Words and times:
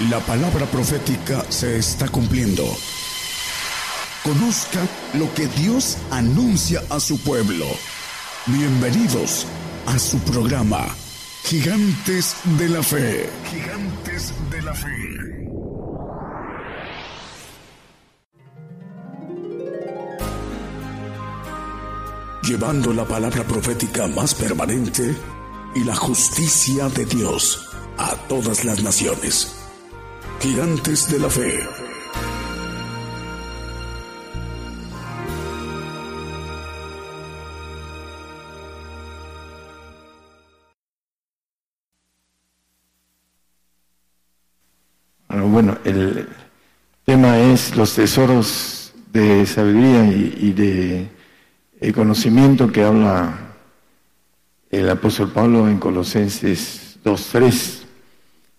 La 0.00 0.20
palabra 0.20 0.66
profética 0.66 1.42
se 1.48 1.78
está 1.78 2.06
cumpliendo. 2.08 2.64
Conozca 4.22 4.86
lo 5.14 5.32
que 5.32 5.46
Dios 5.46 5.96
anuncia 6.10 6.82
a 6.90 7.00
su 7.00 7.18
pueblo. 7.18 7.64
Bienvenidos 8.44 9.46
a 9.86 9.98
su 9.98 10.18
programa, 10.18 10.86
Gigantes 11.44 12.36
de 12.58 12.68
la 12.68 12.82
Fe. 12.82 13.30
Gigantes 13.50 14.34
de 14.50 14.62
la 14.62 14.74
Fe. 14.74 14.88
Llevando 22.42 22.92
la 22.92 23.06
palabra 23.06 23.44
profética 23.44 24.06
más 24.08 24.34
permanente 24.34 25.16
y 25.74 25.84
la 25.84 25.96
justicia 25.96 26.90
de 26.90 27.06
Dios 27.06 27.66
a 27.96 28.14
todas 28.28 28.62
las 28.66 28.82
naciones. 28.82 29.65
Gigantes 30.46 31.10
de 31.10 31.18
la 31.18 31.28
Fe. 31.28 31.58
Ah, 45.28 45.40
bueno, 45.40 45.76
el 45.84 46.28
tema 47.04 47.40
es 47.40 47.76
los 47.76 47.96
tesoros 47.96 48.94
de 49.12 49.44
sabiduría 49.46 50.04
y, 50.06 50.52
de 50.52 51.92
conocimiento 51.92 52.70
que 52.70 52.84
habla 52.84 53.36
el 54.70 54.88
apóstol 54.88 55.32
Pablo 55.32 55.66
en 55.66 55.78
Colosenses 55.78 57.00
2.3 57.02 57.85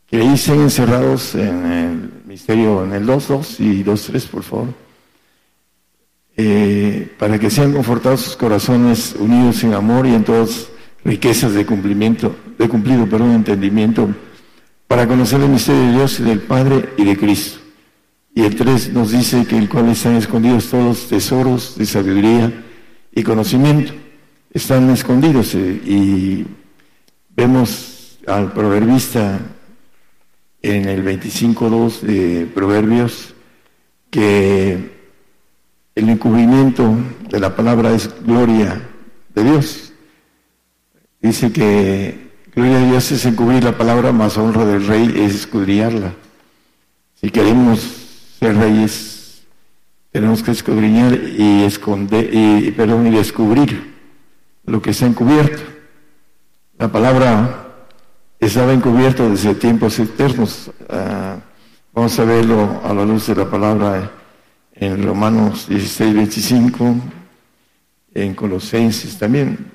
que 0.10 0.20
dicen 0.20 0.62
encerrados 0.62 1.36
en 1.36 1.66
el 1.66 2.12
misterio, 2.26 2.84
en 2.84 2.94
el 2.94 3.06
2.2 3.06 3.60
y 3.60 3.84
2.3, 3.84 4.28
por 4.30 4.44
favor, 4.44 4.68
eh, 6.38 7.14
para 7.20 7.38
que 7.38 7.50
sean 7.50 7.74
confortados 7.74 8.22
sus 8.22 8.38
corazones 8.38 9.16
unidos 9.20 9.64
en 9.64 9.74
amor 9.74 10.08
y 10.08 10.14
en 10.14 10.24
todas 10.24 10.70
riquezas 11.04 11.54
de 11.54 11.66
cumplimiento, 11.66 12.36
de 12.58 12.70
cumplido, 12.70 13.06
perdón, 13.08 13.32
entendimiento, 13.32 14.10
para 14.88 15.08
conocer 15.08 15.42
el 15.42 15.50
misterio 15.50 15.82
de 15.82 15.92
Dios 15.94 16.20
y 16.20 16.24
del 16.24 16.40
Padre 16.40 16.94
y 16.98 17.04
de 17.04 17.18
Cristo. 17.18 17.60
Y 18.34 18.44
el 18.44 18.56
3 18.56 18.94
nos 18.94 19.12
dice 19.12 19.46
que 19.46 19.58
el 19.58 19.68
cual 19.68 19.90
están 19.90 20.16
escondidos 20.16 20.70
todos 20.70 21.08
tesoros 21.08 21.78
de 21.78 21.86
sabiduría 21.86 22.64
y 23.12 23.24
conocimiento. 23.24 23.94
Están 24.54 24.90
escondidos 24.92 25.56
eh, 25.56 25.82
y 25.84 26.46
vemos 27.36 28.20
al 28.28 28.54
proverbista 28.54 29.40
en 30.62 30.88
el 30.88 31.04
25.2 31.04 32.02
de 32.02 32.46
Proverbios 32.48 33.34
que 34.10 34.98
el 35.96 36.10
encubrimiento 36.10 36.96
de 37.30 37.40
la 37.40 37.56
palabra 37.56 37.94
es 37.94 38.10
gloria 38.24 38.82
de 39.34 39.44
Dios. 39.44 39.94
Dice 41.22 41.52
que 41.52 42.30
gloria 42.54 42.80
de 42.80 42.88
Dios 42.88 43.12
es 43.12 43.26
encubrir 43.26 43.64
la 43.64 43.78
palabra, 43.78 44.12
más 44.12 44.38
honra 44.38 44.66
del 44.66 44.86
rey 44.86 45.14
es 45.18 45.36
escudriñarla. 45.36 46.14
Si 47.16 47.30
queremos 47.32 47.80
ser 48.40 48.56
reyes, 48.56 49.44
tenemos 50.12 50.44
que 50.44 50.52
escudriñar 50.52 51.14
y 51.14 51.64
esconder, 51.64 52.30
y, 52.32 52.72
perdón, 52.72 53.08
y 53.08 53.12
descubrir 53.12 53.96
lo 54.66 54.82
que 54.82 54.92
está 54.92 55.08
encubierto. 55.08 55.64
La 56.78 56.92
palabra 56.92 57.67
estaba 58.40 58.74
encubierto 58.74 59.30
desde 59.30 59.56
tiempos 59.56 59.98
eternos. 60.00 60.72
Ah, 60.90 61.38
vamos 61.94 62.18
a 62.20 62.24
verlo 62.24 62.82
a 62.84 62.94
la 62.94 63.06
luz 63.06 63.28
de 63.28 63.36
la 63.36 63.50
palabra 63.50 64.12
en 64.74 65.04
Romanos 65.04 65.68
16, 65.68 66.14
25, 66.14 66.96
en 68.14 68.34
Colosenses 68.36 69.18
también. 69.18 69.72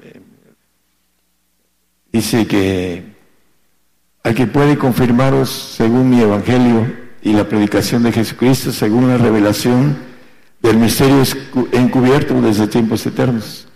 Dice 2.12 2.46
que 2.46 3.12
al 4.22 4.34
que 4.34 4.46
puede 4.46 4.78
confirmaros 4.78 5.50
según 5.50 6.10
mi 6.10 6.20
evangelio 6.20 6.94
y 7.22 7.32
la 7.32 7.48
predicación 7.48 8.02
de 8.02 8.12
Jesucristo, 8.12 8.70
según 8.70 9.08
la 9.08 9.16
revelación 9.16 9.96
del 10.60 10.76
misterio 10.76 11.22
encubierto 11.72 12.40
desde 12.40 12.68
tiempos 12.68 13.04
eternos. 13.06 13.66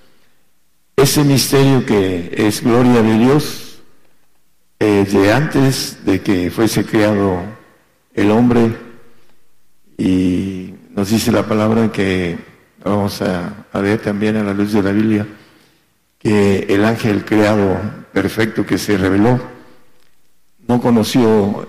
Ese 0.97 1.25
misterio 1.25 1.85
que 1.85 2.33
es 2.37 2.63
gloria 2.63 3.03
de 3.03 3.19
Dios, 3.19 3.66
eh, 4.79 5.05
de 5.11 5.33
antes 5.33 6.05
de 6.05 6.21
que 6.21 6.51
fuese 6.51 6.85
creado 6.85 7.41
el 8.15 8.31
hombre. 8.31 8.77
Y 9.99 10.75
nos 10.95 11.11
dice 11.11 11.33
la 11.33 11.47
palabra 11.47 11.91
que 11.91 12.39
vamos 12.85 13.23
a, 13.23 13.67
ver 13.75 14.01
también 14.01 14.37
a 14.37 14.45
la 14.45 14.55
luz 14.55 14.73
de 14.73 14.83
la 14.83 14.93
Biblia 14.93 15.27
que 16.19 16.67
el 16.69 16.85
ángel 16.85 17.25
creado 17.25 17.79
perfecto 18.13 18.65
que 18.65 18.79
se 18.79 18.97
reveló 18.97 19.39
no 20.67 20.81
conoció 20.81 21.69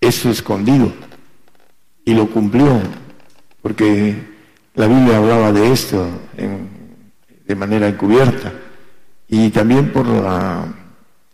eso 0.00 0.30
escondido 0.30 0.92
y 2.04 2.14
lo 2.14 2.28
cumplió 2.28 2.80
porque 3.62 4.16
la 4.74 4.86
Biblia 4.86 5.18
hablaba 5.18 5.52
de 5.52 5.72
esto 5.72 6.06
de 7.46 7.54
manera 7.54 7.88
encubierta. 7.88 8.52
Y 9.28 9.50
también 9.50 9.92
por 9.92 10.06
la 10.06 10.66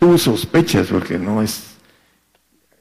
tuvo 0.03 0.19
sospechas 0.19 0.89
porque 0.89 1.17
no 1.17 1.43
es, 1.43 1.77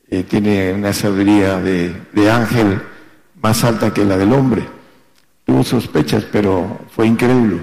eh, 0.09 0.23
tiene 0.23 0.73
una 0.73 0.91
sabiduría 0.91 1.59
de, 1.59 1.95
de 2.13 2.31
ángel 2.31 2.81
más 3.39 3.63
alta 3.63 3.93
que 3.93 4.03
la 4.03 4.17
del 4.17 4.33
hombre. 4.33 4.67
Tuvo 5.45 5.63
sospechas, 5.63 6.25
pero 6.31 6.79
fue 6.89 7.05
incrédulo. 7.05 7.59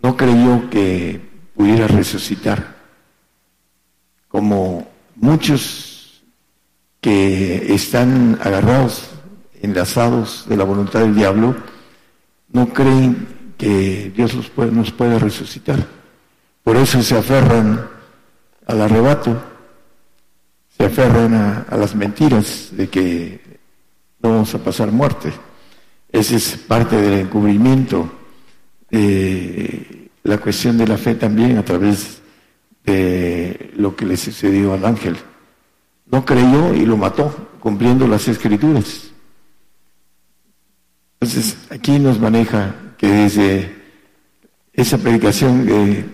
No 0.00 0.16
creyó 0.16 0.70
que 0.70 1.20
pudiera 1.56 1.88
resucitar. 1.88 2.76
Como 4.28 4.86
muchos 5.16 6.22
que 7.00 7.74
están 7.74 8.38
agarrados, 8.40 9.10
enlazados 9.62 10.48
de 10.48 10.56
la 10.56 10.62
voluntad 10.62 11.00
del 11.00 11.16
diablo, 11.16 11.56
no 12.52 12.68
creen 12.68 13.26
que 13.58 14.12
Dios 14.14 14.32
los 14.32 14.48
puede, 14.48 14.70
nos 14.70 14.92
puede 14.92 15.18
resucitar. 15.18 15.84
Por 16.62 16.76
eso 16.76 17.02
se 17.02 17.18
aferran 17.18 17.93
al 18.66 18.80
arrebato, 18.80 19.42
se 20.76 20.84
aferran 20.84 21.34
a, 21.34 21.76
las 21.76 21.94
mentiras 21.94 22.68
de 22.72 22.88
que 22.88 23.58
no 24.20 24.30
vamos 24.30 24.54
a 24.54 24.58
pasar 24.58 24.90
muerte. 24.90 25.32
Ese 26.10 26.36
es 26.36 26.56
parte 26.56 26.96
del 26.96 27.20
encubrimiento 27.20 28.10
de 28.90 30.10
la 30.22 30.38
cuestión 30.38 30.78
de 30.78 30.86
la 30.86 30.96
fe 30.96 31.14
también 31.14 31.58
a 31.58 31.64
través 31.64 32.22
de 32.84 33.72
lo 33.76 33.94
que 33.94 34.06
le 34.06 34.16
sucedió 34.16 34.74
al 34.74 34.84
ángel. 34.84 35.16
No 36.10 36.24
creyó 36.24 36.74
y 36.74 36.84
lo 36.86 36.96
mató, 36.96 37.56
cumpliendo 37.60 38.06
las 38.06 38.28
escrituras. 38.28 39.10
Entonces, 41.20 41.56
aquí 41.70 41.98
nos 41.98 42.20
maneja 42.20 42.74
que 42.98 43.08
desde 43.08 43.74
esa 44.72 44.98
predicación 44.98 45.66
de 45.66 46.04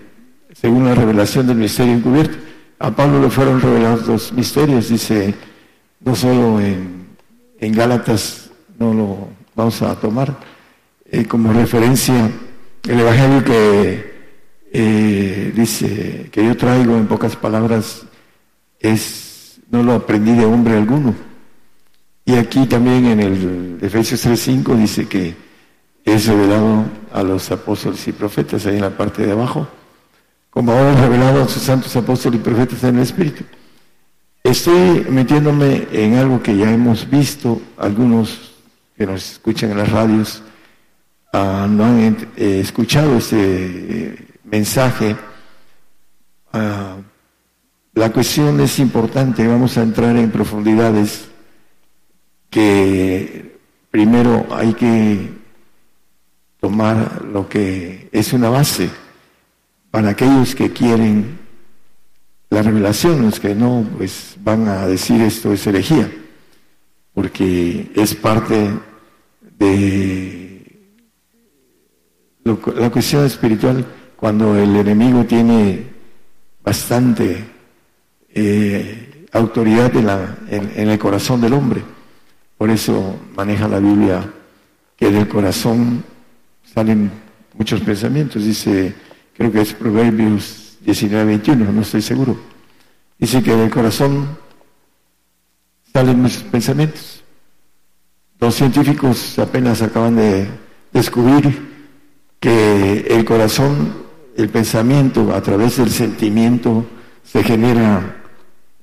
según 0.60 0.84
la 0.84 0.94
revelación 0.94 1.46
del 1.46 1.56
misterio 1.56 1.94
encubierto. 1.94 2.36
A 2.78 2.90
Pablo 2.90 3.20
le 3.20 3.30
fueron 3.30 3.60
revelados 3.60 4.06
dos 4.06 4.32
misterios, 4.32 4.88
dice, 4.88 5.34
no 6.00 6.14
solo 6.14 6.60
en, 6.60 7.00
Gálatas, 7.72 8.50
no 8.78 8.94
lo 8.94 9.28
vamos 9.54 9.82
a 9.82 9.94
tomar 9.94 10.34
eh, 11.04 11.26
como 11.26 11.52
referencia 11.52 12.30
el 12.88 13.00
Evangelio 13.00 13.44
que 13.44 14.12
eh, 14.72 15.52
dice, 15.54 16.30
que 16.32 16.44
yo 16.44 16.56
traigo 16.56 16.96
en 16.96 17.06
pocas 17.06 17.36
palabras, 17.36 18.06
es, 18.78 19.60
no 19.70 19.82
lo 19.82 19.92
aprendí 19.92 20.32
de 20.32 20.46
hombre 20.46 20.76
alguno. 20.76 21.14
Y 22.24 22.36
aquí 22.36 22.66
también 22.66 23.06
en 23.06 23.20
el 23.20 23.78
Efesios 23.82 24.24
3.5 24.26 24.76
dice 24.76 25.06
que 25.06 25.34
es 26.04 26.26
revelado 26.26 26.84
a 27.12 27.22
los 27.22 27.50
apóstoles 27.50 28.06
y 28.08 28.12
profetas, 28.12 28.64
ahí 28.64 28.76
en 28.76 28.82
la 28.82 28.96
parte 28.96 29.26
de 29.26 29.32
abajo 29.32 29.68
como 30.50 30.72
ahora 30.72 31.00
revelado 31.00 31.42
a 31.42 31.48
sus 31.48 31.62
santos 31.62 31.94
apóstoles 31.96 32.40
y 32.40 32.42
profetas 32.42 32.82
en 32.84 32.96
el 32.96 33.02
Espíritu. 33.02 33.44
Estoy 34.42 35.06
metiéndome 35.08 35.86
en 35.92 36.14
algo 36.14 36.42
que 36.42 36.56
ya 36.56 36.72
hemos 36.72 37.08
visto, 37.08 37.60
algunos 37.78 38.52
que 38.96 39.06
nos 39.06 39.32
escuchan 39.32 39.70
en 39.70 39.78
las 39.78 39.90
radios 39.90 40.42
ah, 41.32 41.66
no 41.70 41.84
han 41.84 42.32
eh, 42.36 42.60
escuchado 42.60 43.16
este 43.16 43.36
eh, 43.38 44.26
mensaje. 44.44 45.16
Ah, 46.52 46.96
la 47.94 48.12
cuestión 48.12 48.60
es 48.60 48.78
importante, 48.78 49.46
vamos 49.46 49.76
a 49.76 49.82
entrar 49.82 50.16
en 50.16 50.30
profundidades 50.30 51.28
que 52.48 53.58
primero 53.90 54.46
hay 54.50 54.74
que 54.74 55.30
tomar 56.60 57.24
lo 57.24 57.48
que 57.48 58.08
es 58.12 58.32
una 58.32 58.48
base 58.48 58.90
para 59.90 60.10
aquellos 60.10 60.54
que 60.54 60.72
quieren 60.72 61.38
la 62.50 62.62
revelación, 62.62 63.22
los 63.22 63.38
que 63.40 63.54
no, 63.54 63.86
pues 63.96 64.36
van 64.42 64.68
a 64.68 64.86
decir 64.86 65.20
esto 65.22 65.52
es 65.52 65.66
herejía, 65.66 66.10
porque 67.14 67.90
es 67.94 68.14
parte 68.14 68.70
de 69.58 70.80
la 72.44 72.90
cuestión 72.90 73.24
espiritual 73.24 73.84
cuando 74.16 74.56
el 74.56 74.74
enemigo 74.74 75.24
tiene 75.24 75.86
bastante 76.62 77.44
eh, 78.34 79.26
autoridad 79.32 79.94
en, 79.94 80.06
la, 80.06 80.38
en 80.50 80.88
el 80.88 80.98
corazón 80.98 81.40
del 81.40 81.52
hombre. 81.52 81.82
Por 82.58 82.68
eso 82.68 83.18
maneja 83.34 83.68
la 83.68 83.78
Biblia 83.78 84.30
que 84.96 85.10
del 85.10 85.28
corazón 85.28 86.04
salen 86.62 87.10
muchos 87.54 87.80
pensamientos. 87.80 88.44
Dice, 88.44 88.94
creo 89.40 89.52
que 89.52 89.60
es 89.62 89.72
Proverbios 89.72 90.76
19, 90.84 91.24
21, 91.24 91.72
no 91.72 91.80
estoy 91.80 92.02
seguro. 92.02 92.38
Dice 93.18 93.42
que 93.42 93.56
del 93.56 93.70
corazón 93.70 94.36
salen 95.94 96.20
muchos 96.20 96.42
pensamientos. 96.42 97.24
Los 98.38 98.54
científicos 98.54 99.38
apenas 99.38 99.80
acaban 99.80 100.16
de 100.16 100.46
descubrir 100.92 101.70
que 102.38 103.06
el 103.08 103.24
corazón, 103.24 103.94
el 104.36 104.50
pensamiento, 104.50 105.34
a 105.34 105.40
través 105.40 105.78
del 105.78 105.90
sentimiento, 105.90 106.84
se 107.24 107.42
genera 107.42 108.22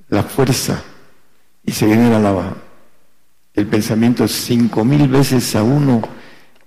la 0.08 0.24
fuerza 0.24 0.82
y 1.64 1.70
se 1.70 1.86
genera 1.86 2.18
la, 2.18 2.56
el 3.54 3.66
pensamiento 3.68 4.26
cinco 4.26 4.84
mil 4.84 5.06
veces 5.06 5.54
a 5.54 5.62
uno 5.62 6.02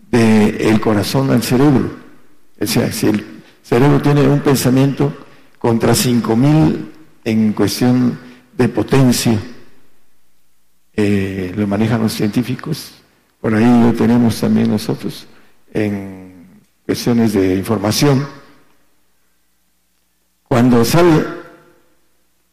del 0.09 0.79
corazón 0.79 1.29
al 1.29 1.43
cerebro. 1.43 1.91
O 2.57 2.65
sea, 2.65 2.89
cerebro 3.63 4.01
tiene 4.01 4.27
un 4.27 4.39
pensamiento 4.39 5.13
contra 5.59 5.93
cinco 5.93 6.35
mil 6.35 6.91
en 7.23 7.53
cuestión 7.53 8.19
de 8.57 8.67
potencia, 8.69 9.39
eh, 10.93 11.53
lo 11.55 11.67
manejan 11.67 12.01
los 12.01 12.13
científicos, 12.13 12.93
por 13.39 13.53
ahí 13.53 13.65
lo 13.65 13.93
tenemos 13.93 14.39
también 14.39 14.69
nosotros 14.69 15.27
en 15.73 16.61
cuestiones 16.85 17.33
de 17.33 17.55
información. 17.55 18.27
Cuando 20.43 20.83
sale, 20.83 21.25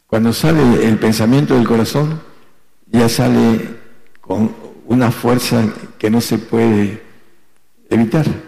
cuando 0.06 0.32
sale 0.32 0.87
el 0.87 0.99
pensamiento 0.99 1.54
del 1.54 1.66
corazón, 1.66 2.20
ya 2.87 3.08
sale 3.08 3.76
con 4.20 4.54
una 4.87 5.11
fuerza 5.11 5.64
que 5.99 6.11
no 6.11 6.20
se 6.20 6.38
puede 6.38 7.02
evitar. 7.90 8.48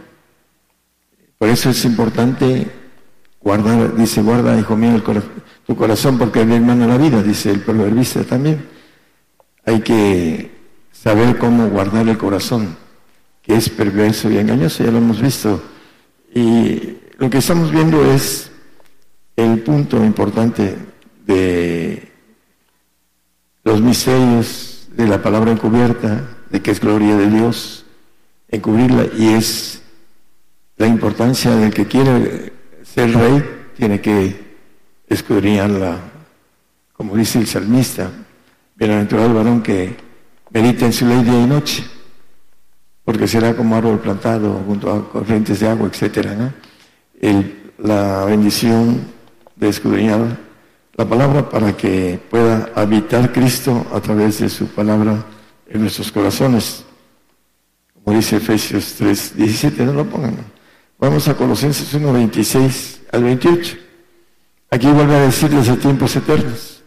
Por 1.40 1.48
eso 1.48 1.70
es 1.70 1.87
importante 1.87 2.70
guardar, 3.40 3.96
dice, 3.96 4.20
guarda, 4.20 4.60
hijo 4.60 4.76
mío, 4.76 5.02
tu 5.66 5.75
corazón 5.75 6.19
porque 6.19 6.44
mi 6.44 6.56
hermano 6.56 6.87
la 6.87 6.98
vida, 6.98 7.22
dice 7.22 7.50
el 7.50 7.60
proverbista 7.60 8.22
también. 8.25 8.69
Hay 9.64 9.81
que 9.81 10.50
saber 10.92 11.38
cómo 11.38 11.70
guardar 11.70 12.06
el 12.06 12.19
corazón, 12.19 12.76
que 13.40 13.56
es 13.56 13.70
perverso 13.70 14.31
y 14.31 14.37
engañoso, 14.37 14.84
ya 14.84 14.90
lo 14.90 14.98
hemos 14.98 15.22
visto. 15.22 15.62
Y 16.34 16.98
lo 17.16 17.31
que 17.31 17.38
estamos 17.38 17.72
viendo 17.72 18.04
es 18.12 18.50
el 19.34 19.60
punto 19.60 20.04
importante 20.04 20.76
de 21.25 22.12
los 23.64 23.81
misterios 23.81 24.88
de 24.94 25.08
la 25.08 25.22
palabra 25.22 25.52
encubierta, 25.52 26.22
de 26.50 26.60
que 26.60 26.70
es 26.70 26.81
gloria 26.81 27.16
de 27.16 27.31
Dios, 27.31 27.87
encubrirla, 28.50 29.06
y 29.16 29.28
es 29.28 29.79
la 30.80 30.86
importancia 30.86 31.54
del 31.56 31.74
que 31.74 31.84
quiere 31.84 32.54
ser 32.82 33.12
rey, 33.12 33.44
tiene 33.76 34.00
que 34.00 34.34
escudriñarla, 35.06 35.98
como 36.94 37.16
dice 37.16 37.38
el 37.38 37.46
salmista, 37.46 38.10
bienaventurado 38.76 39.28
el 39.28 39.34
varón 39.34 39.62
que 39.62 39.94
medita 40.48 40.86
en 40.86 40.94
su 40.94 41.04
ley 41.04 41.22
día 41.22 41.38
y 41.38 41.46
noche, 41.46 41.84
porque 43.04 43.28
será 43.28 43.54
como 43.54 43.76
árbol 43.76 43.98
plantado 43.98 44.54
junto 44.66 44.90
a 44.90 45.06
corrientes 45.06 45.60
de 45.60 45.68
agua, 45.68 45.86
etcétera, 45.86 46.54
la 47.76 48.24
bendición 48.24 49.02
de 49.56 49.68
escudriñar 49.68 50.38
la 50.94 51.04
palabra 51.06 51.46
para 51.46 51.76
que 51.76 52.18
pueda 52.30 52.70
habitar 52.74 53.30
Cristo 53.32 53.86
a 53.92 54.00
través 54.00 54.40
de 54.40 54.48
su 54.48 54.66
palabra 54.68 55.26
en 55.68 55.82
nuestros 55.82 56.10
corazones. 56.10 56.86
Como 58.02 58.16
dice 58.16 58.36
Efesios 58.36 58.94
3, 58.96 59.36
17, 59.36 59.84
no 59.84 59.92
lo 59.92 60.06
pongan. 60.06 60.59
Vamos 61.00 61.26
a 61.29 61.35
Colosenses 61.35 61.94
1, 61.94 62.12
26 62.12 63.00
al 63.11 63.25
28. 63.25 63.79
Aquí 64.70 64.87
vuelve 64.88 65.17
a 65.17 65.20
decir 65.20 65.49
desde 65.49 65.79
tiempos 65.79 66.14
eternos. 66.14 66.82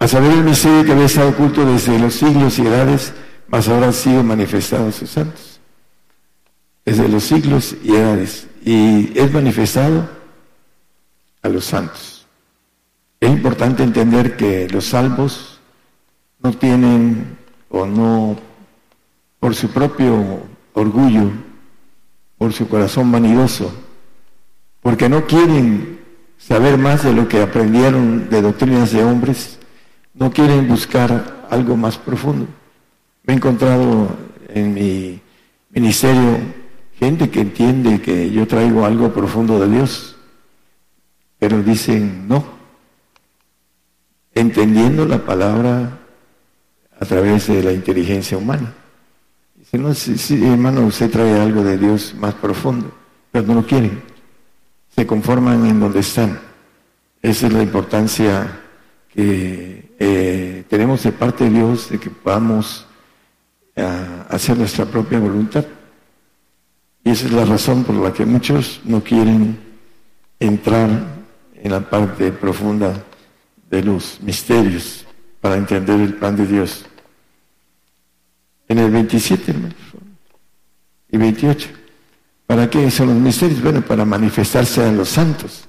A 0.00 0.08
saber 0.08 0.32
el 0.32 0.42
misterio 0.42 0.84
que 0.84 0.90
había 0.90 1.04
estado 1.04 1.28
oculto 1.28 1.64
desde 1.64 2.00
los 2.00 2.14
siglos 2.14 2.58
y 2.58 2.62
edades, 2.66 3.12
mas 3.46 3.68
ahora 3.68 3.90
ha 3.90 3.92
sido 3.92 4.24
manifestado 4.24 4.88
a 4.88 4.92
sus 4.92 5.10
santos. 5.10 5.60
Desde 6.84 7.08
los 7.08 7.22
siglos 7.22 7.76
y 7.84 7.94
edades. 7.94 8.48
Y 8.64 9.16
es 9.16 9.32
manifestado 9.32 10.10
a 11.40 11.48
los 11.48 11.64
santos. 11.64 12.26
Es 13.20 13.30
importante 13.30 13.84
entender 13.84 14.36
que 14.36 14.68
los 14.68 14.86
salvos 14.86 15.60
no 16.40 16.52
tienen 16.54 17.38
o 17.68 17.86
no, 17.86 18.36
por 19.38 19.54
su 19.54 19.70
propio 19.70 20.42
orgullo, 20.72 21.30
por 22.38 22.52
su 22.52 22.68
corazón 22.68 23.10
vanidoso, 23.10 23.72
porque 24.80 25.08
no 25.08 25.26
quieren 25.26 25.98
saber 26.38 26.78
más 26.78 27.02
de 27.02 27.12
lo 27.12 27.28
que 27.28 27.42
aprendieron 27.42 28.30
de 28.30 28.40
doctrinas 28.40 28.92
de 28.92 29.02
hombres, 29.02 29.58
no 30.14 30.32
quieren 30.32 30.68
buscar 30.68 31.46
algo 31.50 31.76
más 31.76 31.98
profundo. 31.98 32.46
Me 33.24 33.34
he 33.34 33.36
encontrado 33.36 34.16
en 34.48 34.72
mi 34.72 35.20
ministerio 35.70 36.38
gente 36.98 37.28
que 37.28 37.40
entiende 37.40 38.00
que 38.00 38.30
yo 38.30 38.46
traigo 38.46 38.84
algo 38.84 39.12
profundo 39.12 39.58
de 39.58 39.68
Dios, 39.68 40.16
pero 41.38 41.62
dicen 41.62 42.26
no, 42.28 42.44
entendiendo 44.34 45.06
la 45.06 45.18
palabra 45.18 45.98
a 46.98 47.04
través 47.04 47.48
de 47.48 47.62
la 47.62 47.72
inteligencia 47.72 48.38
humana. 48.38 48.74
Si 49.70 49.76
no, 49.76 49.92
si, 49.92 50.46
hermano, 50.46 50.86
usted 50.86 51.10
trae 51.10 51.38
algo 51.38 51.62
de 51.62 51.76
Dios 51.76 52.14
más 52.18 52.32
profundo, 52.34 52.90
pero 53.30 53.46
no 53.46 53.54
lo 53.54 53.66
quieren. 53.66 54.02
Se 54.96 55.06
conforman 55.06 55.66
en 55.66 55.78
donde 55.78 56.00
están. 56.00 56.40
Esa 57.20 57.48
es 57.48 57.52
la 57.52 57.62
importancia 57.62 58.62
que 59.12 59.94
eh, 59.98 60.64
tenemos 60.68 61.02
de 61.02 61.12
parte 61.12 61.44
de 61.44 61.50
Dios 61.50 61.90
de 61.90 61.98
que 61.98 62.08
podamos 62.08 62.86
ah, 63.76 64.26
hacer 64.30 64.56
nuestra 64.56 64.86
propia 64.86 65.18
voluntad. 65.18 65.66
Y 67.04 67.10
esa 67.10 67.26
es 67.26 67.32
la 67.32 67.44
razón 67.44 67.84
por 67.84 67.94
la 67.96 68.12
que 68.12 68.24
muchos 68.24 68.80
no 68.84 69.02
quieren 69.02 69.58
entrar 70.40 70.88
en 71.54 71.70
la 71.70 71.80
parte 71.80 72.32
profunda 72.32 73.04
de 73.68 73.82
los 73.82 74.18
misterios 74.22 75.04
para 75.42 75.56
entender 75.56 76.00
el 76.00 76.14
plan 76.14 76.36
de 76.36 76.46
Dios. 76.46 76.87
En 78.68 78.78
el 78.78 78.90
27, 78.90 79.54
y 81.10 81.16
28. 81.16 81.68
¿Para 82.46 82.68
qué 82.68 82.90
son 82.90 83.08
los 83.08 83.16
misterios? 83.16 83.62
Bueno, 83.62 83.82
para 83.82 84.04
manifestarse 84.04 84.84
a 84.84 84.92
los 84.92 85.08
santos 85.08 85.64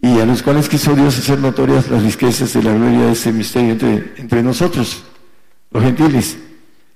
y 0.00 0.18
a 0.20 0.26
los 0.26 0.42
cuales 0.42 0.68
quiso 0.68 0.94
Dios 0.94 1.18
hacer 1.18 1.38
notorias 1.38 1.90
las 1.90 2.02
riquezas 2.02 2.52
de 2.52 2.62
la 2.62 2.72
gloria 2.72 3.06
de 3.06 3.12
ese 3.12 3.32
misterio 3.32 3.72
entre, 3.72 4.14
entre 4.16 4.42
nosotros, 4.42 5.02
los 5.70 5.82
gentiles, 5.82 6.38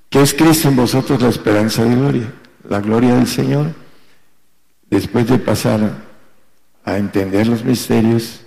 que 0.09 0.23
es 0.23 0.33
Cristo 0.35 0.69
en 0.69 0.77
vosotros 0.77 1.21
la 1.21 1.29
esperanza 1.29 1.85
de 1.85 1.95
gloria, 1.95 2.33
la 2.69 2.81
gloria 2.81 3.15
del 3.15 3.27
Señor. 3.27 3.75
Después 4.89 5.27
de 5.27 5.39
pasar 5.39 6.05
a 6.85 6.97
entender 6.99 7.47
los 7.47 7.65
misterios, 7.65 8.41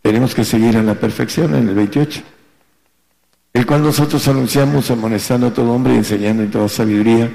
tenemos 0.00 0.34
que 0.34 0.44
seguir 0.44 0.76
a 0.76 0.82
la 0.82 0.94
perfección 0.94 1.54
en 1.54 1.68
el 1.68 1.74
28 1.74 2.22
el 3.52 3.66
cual 3.66 3.82
nosotros 3.82 4.26
anunciamos 4.28 4.90
amonestando 4.90 5.48
a 5.48 5.54
todo 5.54 5.72
hombre 5.72 5.94
y 5.94 5.98
enseñando 5.98 6.42
en 6.42 6.50
toda 6.50 6.68
sabiduría, 6.68 7.30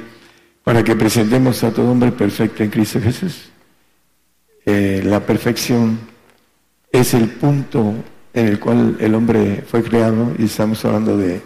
para 0.63 0.83
que 0.83 0.95
presentemos 0.95 1.63
a 1.63 1.71
todo 1.71 1.91
hombre 1.91 2.11
perfecto 2.11 2.63
en 2.63 2.69
Cristo 2.69 2.99
Jesús. 2.99 3.49
Eh, 4.65 5.01
la 5.05 5.21
perfección 5.21 5.97
es 6.91 7.13
el 7.13 7.29
punto 7.29 7.93
en 8.33 8.47
el 8.47 8.59
cual 8.59 8.97
el 8.99 9.15
hombre 9.15 9.63
fue 9.65 9.81
creado 9.81 10.33
y 10.37 10.45
estamos 10.45 10.83
hablando 10.83 11.17
de 11.17 11.41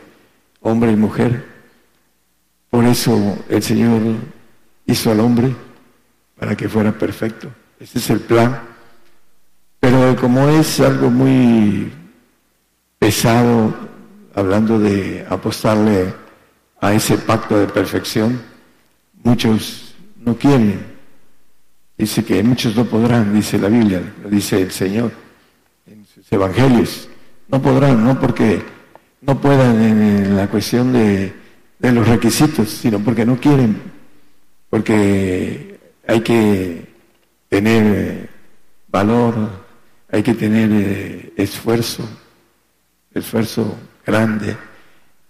hombre 0.61 0.91
y 0.91 0.95
mujer. 0.95 1.45
Por 2.69 2.85
eso 2.85 3.37
el 3.47 3.61
Señor 3.61 4.01
hizo 4.87 5.11
al 5.11 5.19
hombre 5.19 5.53
para 6.37 6.55
que 6.55 6.67
fuera 6.67 6.91
perfecto. 6.91 7.49
Ese 7.79 7.99
es 7.99 8.09
el 8.09 8.21
plan. 8.21 8.59
Pero 9.79 10.15
como 10.15 10.49
es 10.49 10.79
algo 10.79 11.09
muy 11.09 11.91
pesado, 12.97 13.90
hablando 14.35 14.79
de 14.79 15.25
apostarle 15.29 16.13
a 16.79 16.93
ese 16.93 17.17
pacto 17.17 17.57
de 17.57 17.67
perfección, 17.67 18.41
muchos 19.23 19.95
no 20.17 20.35
quieren. 20.35 20.85
Dice 21.97 22.23
que 22.23 22.41
muchos 22.41 22.75
no 22.75 22.85
podrán, 22.85 23.33
dice 23.33 23.59
la 23.59 23.67
Biblia, 23.67 24.01
lo 24.23 24.29
dice 24.29 24.61
el 24.61 24.71
Señor 24.71 25.11
en 25.85 26.05
sus 26.05 26.31
evangelios. 26.31 27.07
No 27.47 27.61
podrán, 27.61 28.03
no 28.03 28.19
porque 28.19 28.61
no 29.21 29.39
puedan 29.39 29.81
en 29.81 30.35
la 30.35 30.47
cuestión 30.47 30.93
de, 30.93 31.33
de 31.77 31.91
los 31.91 32.07
requisitos, 32.07 32.69
sino 32.69 32.99
porque 32.99 33.25
no 33.25 33.37
quieren, 33.39 33.81
porque 34.69 35.79
hay 36.07 36.21
que 36.21 36.87
tener 37.49 38.29
valor, 38.87 39.35
hay 40.11 40.23
que 40.23 40.33
tener 40.33 40.69
eh, 40.71 41.33
esfuerzo, 41.37 42.07
esfuerzo 43.13 43.77
grande 44.05 44.57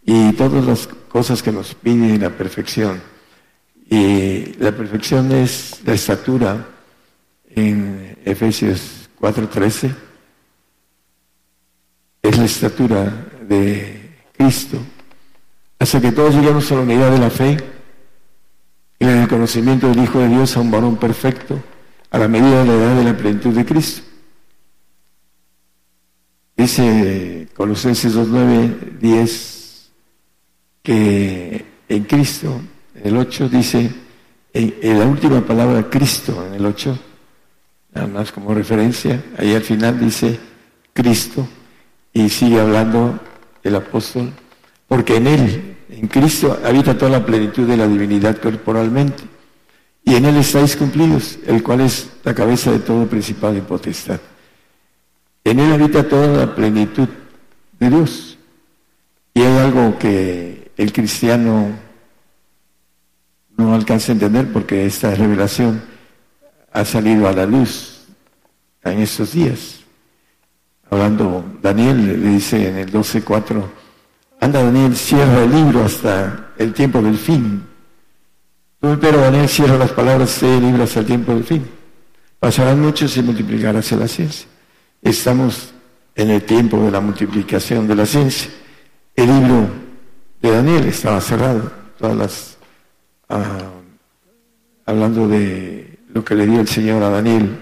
y 0.03 0.33
todas 0.33 0.65
las 0.65 0.87
cosas 0.87 1.43
que 1.43 1.51
nos 1.51 1.75
pide 1.75 2.17
la 2.17 2.29
perfección. 2.29 3.01
Y 3.89 4.53
la 4.59 4.71
perfección 4.71 5.31
es 5.31 5.81
la 5.85 5.93
estatura 5.93 6.65
en 7.49 8.17
Efesios 8.23 9.09
4:13, 9.19 9.93
es 12.21 12.37
la 12.37 12.45
estatura 12.45 13.27
de 13.47 14.15
Cristo, 14.37 14.77
hasta 15.77 15.99
que 15.99 16.11
todos 16.11 16.33
lleguemos 16.35 16.71
a 16.71 16.75
la 16.75 16.81
unidad 16.81 17.11
de 17.11 17.19
la 17.19 17.29
fe 17.29 17.57
y 18.99 19.03
en 19.03 19.17
el 19.17 19.27
conocimiento 19.27 19.89
del 19.89 20.03
Hijo 20.03 20.19
de 20.19 20.29
Dios 20.29 20.55
a 20.55 20.61
un 20.61 20.71
varón 20.71 20.95
perfecto, 20.95 21.61
a 22.11 22.17
la 22.17 22.27
medida 22.27 22.63
de 22.63 22.65
la 22.65 22.73
edad 22.73 22.95
de 22.95 23.03
la 23.03 23.17
plenitud 23.17 23.53
de 23.53 23.65
Cristo. 23.65 24.03
Dice 26.55 27.40
Colosenses 27.61 28.15
2.9, 28.15 28.97
10, 28.99 29.91
que 30.81 31.65
en 31.89 32.03
Cristo, 32.05 32.59
en 32.95 33.07
el 33.07 33.17
8 33.17 33.49
dice, 33.49 33.91
en, 34.51 34.97
la 34.97 35.05
última 35.05 35.45
palabra 35.45 35.87
Cristo, 35.87 36.43
en 36.47 36.55
el 36.55 36.65
8, 36.65 36.99
nada 37.93 38.07
más 38.07 38.31
como 38.31 38.55
referencia, 38.55 39.23
ahí 39.37 39.53
al 39.53 39.61
final 39.61 39.99
dice 39.99 40.39
Cristo, 40.91 41.47
y 42.11 42.29
sigue 42.29 42.59
hablando 42.59 43.19
el 43.61 43.75
apóstol, 43.75 44.31
porque 44.87 45.17
en 45.17 45.27
Él, 45.27 45.77
en 45.87 46.07
Cristo, 46.07 46.59
habita 46.65 46.97
toda 46.97 47.11
la 47.11 47.23
plenitud 47.23 47.67
de 47.67 47.77
la 47.77 47.87
divinidad 47.87 48.37
corporalmente, 48.37 49.21
y 50.03 50.15
en 50.15 50.25
Él 50.25 50.37
estáis 50.37 50.75
cumplidos, 50.75 51.37
el 51.45 51.61
cual 51.61 51.81
es 51.81 52.09
la 52.23 52.33
cabeza 52.33 52.71
de 52.71 52.79
todo 52.79 53.05
principado 53.05 53.55
y 53.55 53.61
potestad. 53.61 54.19
En 55.43 55.59
Él 55.59 55.71
habita 55.73 56.09
toda 56.09 56.27
la 56.27 56.55
plenitud 56.55 57.07
de 57.81 57.89
Dios. 57.89 58.37
Y 59.33 59.41
hay 59.41 59.57
algo 59.57 59.97
que 59.97 60.71
el 60.77 60.93
cristiano 60.93 61.69
no 63.57 63.73
alcanza 63.73 64.11
a 64.11 64.13
entender 64.13 64.51
porque 64.53 64.85
esta 64.85 65.13
revelación 65.15 65.81
ha 66.71 66.85
salido 66.85 67.27
a 67.27 67.33
la 67.33 67.45
luz 67.45 68.03
en 68.83 68.99
estos 68.99 69.33
días. 69.33 69.79
Hablando, 70.89 71.43
Daniel 71.61 72.05
le 72.05 72.29
dice 72.29 72.69
en 72.69 72.77
el 72.77 72.91
12.4, 72.91 73.63
anda 74.39 74.63
Daniel, 74.63 74.95
cierra 74.95 75.43
el 75.43 75.51
libro 75.51 75.83
hasta 75.83 76.51
el 76.57 76.73
tiempo 76.73 77.01
del 77.01 77.17
fin. 77.17 77.63
Pero 78.79 79.19
Daniel 79.19 79.47
cierra 79.47 79.77
las 79.77 79.91
palabras 79.91 80.39
de 80.41 80.59
libro 80.59 80.83
hasta 80.83 80.99
el 80.99 81.05
tiempo 81.05 81.33
del 81.33 81.43
fin. 81.43 81.67
Pasarán 82.39 82.81
muchos 82.81 83.15
y 83.17 83.21
multiplicarás 83.21 83.91
la 83.91 84.07
ciencia. 84.07 84.47
Estamos 85.01 85.70
en 86.21 86.29
el 86.29 86.43
tiempo 86.43 86.79
de 86.83 86.91
la 86.91 87.01
multiplicación 87.01 87.87
de 87.87 87.95
la 87.95 88.05
ciencia. 88.05 88.49
El 89.15 89.27
libro 89.27 89.67
de 90.41 90.51
Daniel 90.51 90.85
estaba 90.85 91.19
cerrado, 91.19 91.71
todas 91.97 92.15
las 92.15 92.57
ah, 93.29 93.71
hablando 94.85 95.27
de 95.27 95.99
lo 96.09 96.23
que 96.23 96.35
le 96.35 96.45
dio 96.45 96.61
el 96.61 96.67
Señor 96.67 97.03
a 97.03 97.09
Daniel. 97.09 97.59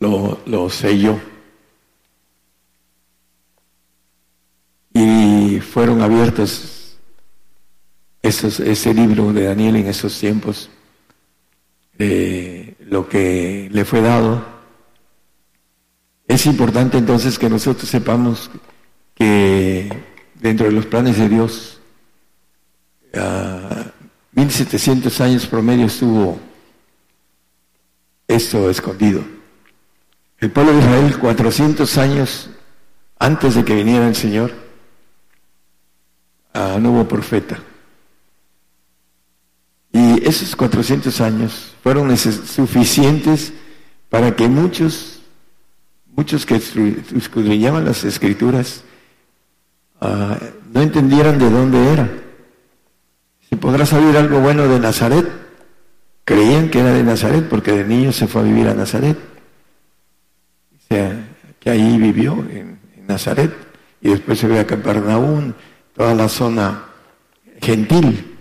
Lo, 0.00 0.68
selló. 0.68 1.18
Y 4.92 5.60
fueron 5.60 6.02
abiertos 6.02 6.96
esos, 8.20 8.58
ese 8.60 8.92
libro 8.92 9.32
de 9.32 9.44
Daniel 9.44 9.76
en 9.76 9.86
esos 9.86 10.18
tiempos 10.18 10.68
lo 12.92 13.08
que 13.08 13.70
le 13.72 13.86
fue 13.86 14.02
dado. 14.02 14.44
Es 16.28 16.44
importante 16.44 16.98
entonces 16.98 17.38
que 17.38 17.48
nosotros 17.48 17.88
sepamos 17.88 18.50
que 19.14 19.90
dentro 20.34 20.66
de 20.66 20.72
los 20.72 20.84
planes 20.84 21.16
de 21.16 21.30
Dios, 21.30 21.80
a 23.14 23.86
1700 24.32 25.20
años 25.22 25.46
promedio 25.46 25.86
estuvo 25.86 26.38
esto 28.28 28.68
escondido. 28.68 29.24
El 30.38 30.50
pueblo 30.50 30.72
de 30.72 30.80
Israel, 30.80 31.18
400 31.18 31.96
años 31.96 32.50
antes 33.18 33.54
de 33.54 33.64
que 33.64 33.74
viniera 33.74 34.06
el 34.06 34.16
Señor, 34.16 34.52
ah, 36.52 36.76
no 36.78 36.92
hubo 36.92 37.08
profeta. 37.08 37.58
Esos 40.24 40.54
400 40.56 41.20
años 41.20 41.74
fueron 41.82 42.16
suficientes 42.16 43.52
para 44.08 44.36
que 44.36 44.48
muchos, 44.48 45.20
muchos 46.14 46.46
que 46.46 46.56
escudriñaban 46.56 47.84
las 47.84 48.04
escrituras, 48.04 48.84
ah, 50.00 50.38
no 50.72 50.82
entendieran 50.82 51.38
de 51.38 51.50
dónde 51.50 51.92
era. 51.92 52.10
Si 53.48 53.56
podrá 53.56 53.84
saber 53.84 54.16
algo 54.16 54.40
bueno 54.40 54.68
de 54.68 54.78
Nazaret, 54.78 55.26
creían 56.24 56.70
que 56.70 56.80
era 56.80 56.92
de 56.92 57.02
Nazaret 57.02 57.48
porque 57.48 57.72
de 57.72 57.84
niño 57.84 58.12
se 58.12 58.26
fue 58.26 58.42
a 58.42 58.44
vivir 58.44 58.68
a 58.68 58.74
Nazaret. 58.74 59.18
O 60.76 60.88
sea, 60.88 61.28
que 61.58 61.70
ahí 61.70 61.98
vivió 61.98 62.34
en, 62.50 62.78
en 62.96 63.06
Nazaret 63.06 63.52
y 64.00 64.10
después 64.10 64.38
se 64.38 64.46
ve 64.46 64.60
a 64.60 64.66
Capernaum, 64.66 65.52
toda 65.94 66.14
la 66.14 66.28
zona 66.28 66.84
gentil. 67.60 68.31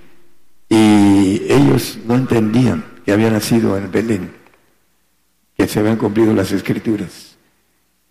Y 0.71 1.51
ellos 1.51 1.99
no 2.05 2.15
entendían 2.15 2.85
que 3.03 3.11
había 3.11 3.29
nacido 3.29 3.77
en 3.77 3.91
Belén, 3.91 4.31
que 5.57 5.67
se 5.67 5.81
habían 5.81 5.97
cumplido 5.97 6.33
las 6.33 6.53
escrituras. 6.53 7.35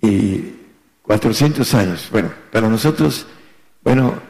Y 0.02 0.56
400 1.00 1.72
años, 1.72 2.08
bueno, 2.12 2.30
para 2.52 2.68
nosotros, 2.68 3.26
bueno, 3.82 4.20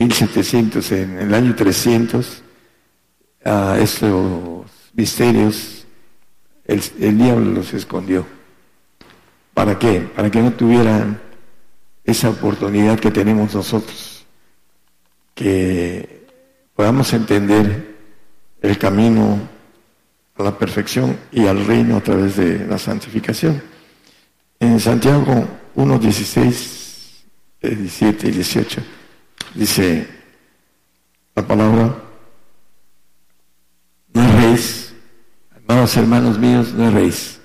1700, 0.00 0.90
en 0.90 1.18
el 1.20 1.32
año 1.32 1.54
300, 1.54 2.42
a 3.44 3.78
estos 3.78 4.66
misterios, 4.92 5.86
el, 6.64 6.82
el 6.98 7.18
diablo 7.18 7.52
los 7.52 7.72
escondió. 7.72 8.26
¿Para 9.54 9.78
qué? 9.78 10.00
Para 10.00 10.28
que 10.28 10.42
no 10.42 10.54
tuvieran 10.54 11.20
esa 12.02 12.30
oportunidad 12.30 12.98
que 12.98 13.12
tenemos 13.12 13.54
nosotros, 13.54 14.26
que 15.36 16.19
podamos 16.80 17.12
entender 17.12 17.94
el 18.62 18.78
camino 18.78 19.38
a 20.34 20.42
la 20.42 20.56
perfección 20.56 21.14
y 21.30 21.46
al 21.46 21.66
reino 21.66 21.98
a 21.98 22.00
través 22.00 22.36
de 22.36 22.66
la 22.66 22.78
santificación. 22.78 23.60
En 24.58 24.80
Santiago 24.80 25.46
1, 25.74 25.98
16, 25.98 27.24
17 27.60 28.28
y 28.28 28.30
18 28.30 28.82
dice 29.56 30.08
la 31.34 31.46
palabra, 31.46 31.96
no 34.14 34.22
erréis, 34.22 34.94
amados 35.68 35.94
hermanos 35.98 36.38
míos, 36.38 36.72
no 36.72 36.88
erréis. 36.88 37.40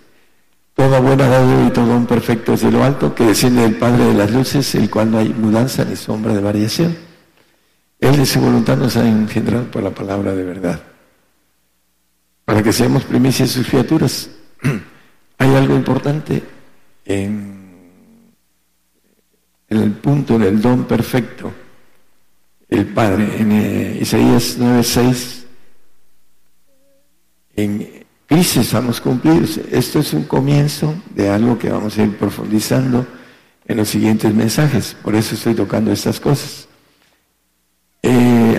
Toda 0.76 1.02
buena 1.02 1.28
dado 1.28 1.68
y 1.68 1.72
todo 1.72 1.98
un 1.98 2.06
perfecto 2.06 2.54
es 2.54 2.62
de 2.62 2.72
lo 2.72 2.86
alto, 2.86 3.14
que 3.14 3.26
desciende 3.26 3.64
del 3.64 3.76
Padre 3.76 4.06
de 4.06 4.14
las 4.14 4.32
luces, 4.32 4.74
el 4.76 4.90
cual 4.90 5.12
no 5.12 5.18
hay 5.18 5.28
mudanza 5.28 5.84
ni 5.84 5.98
sombra 5.98 6.34
de 6.34 6.40
variación 6.40 7.05
él 8.00 8.18
de 8.18 8.26
su 8.26 8.40
voluntad 8.40 8.78
nos 8.78 8.98
ha 8.98 9.08
engendrado 9.08 9.70
por 9.72 9.84
la 9.84 9.92
palabra 9.92 10.34
de 10.34 10.44
verdad, 10.44 10.82
para 12.44 12.62
que 12.62 12.74
seamos 12.74 13.04
primicias 13.04 13.52
sus 13.52 13.68
criaturas. 13.68 14.30
Hay 15.38 15.56
algo 15.56 15.76
importante 15.76 16.44
en, 17.06 17.54
el 19.68 19.92
punto 19.94 20.38
del 20.38 20.62
don 20.62 20.86
perfecto, 20.86 21.52
el 22.70 22.86
Padre, 22.88 23.42
en 23.42 23.52
eh, 23.52 23.98
Isaías 24.02 24.58
9:6, 24.60 25.44
en 27.58 28.06
Cristo 28.28 28.62
estamos 28.62 29.02
cumplidos. 29.02 29.58
Esto 29.72 30.00
es 30.00 30.14
un 30.14 30.24
comienzo 30.24 30.96
de 31.14 31.30
algo 31.30 31.58
que 31.58 31.70
vamos 31.70 31.98
a 31.98 32.04
ir 32.04 32.18
profundizando 32.18 33.06
en 33.68 33.78
los 33.78 33.90
siguientes 33.90 34.34
mensajes, 34.34 34.96
por 35.02 35.16
eso 35.16 35.36
estoy 35.36 35.56
tocando 35.56 35.92
estas 35.92 36.20
cosas. 36.20 36.68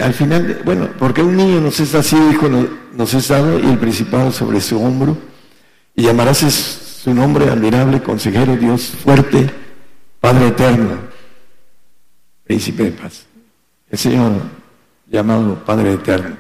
Al 0.03 0.15
final, 0.15 0.61
bueno, 0.65 0.88
porque 0.99 1.23
un 1.23 1.37
niño 1.37 1.61
nos 1.61 1.81
es 1.81 1.95
así, 1.95 2.17
hijo 2.31 2.49
nos 2.93 3.15
es 3.15 3.29
dado 3.29 3.59
y 3.59 3.67
el 3.67 3.79
principado 3.79 4.33
sobre 4.33 4.61
su 4.61 4.81
hombro, 4.83 5.17
y 5.95 6.03
llamarás 6.03 6.38
su 6.38 7.15
nombre 7.15 7.49
admirable, 7.50 8.03
consejero, 8.03 8.57
Dios 8.57 8.88
fuerte, 8.88 9.50
Padre 10.21 10.49
eterno, 10.49 10.99
príncipe 12.45 12.85
de 12.85 12.93
paz. 12.93 13.26
El 13.91 13.99
Señor 13.99 14.33
llamado 15.07 15.65
Padre 15.65 15.93
eterno. 15.93 16.37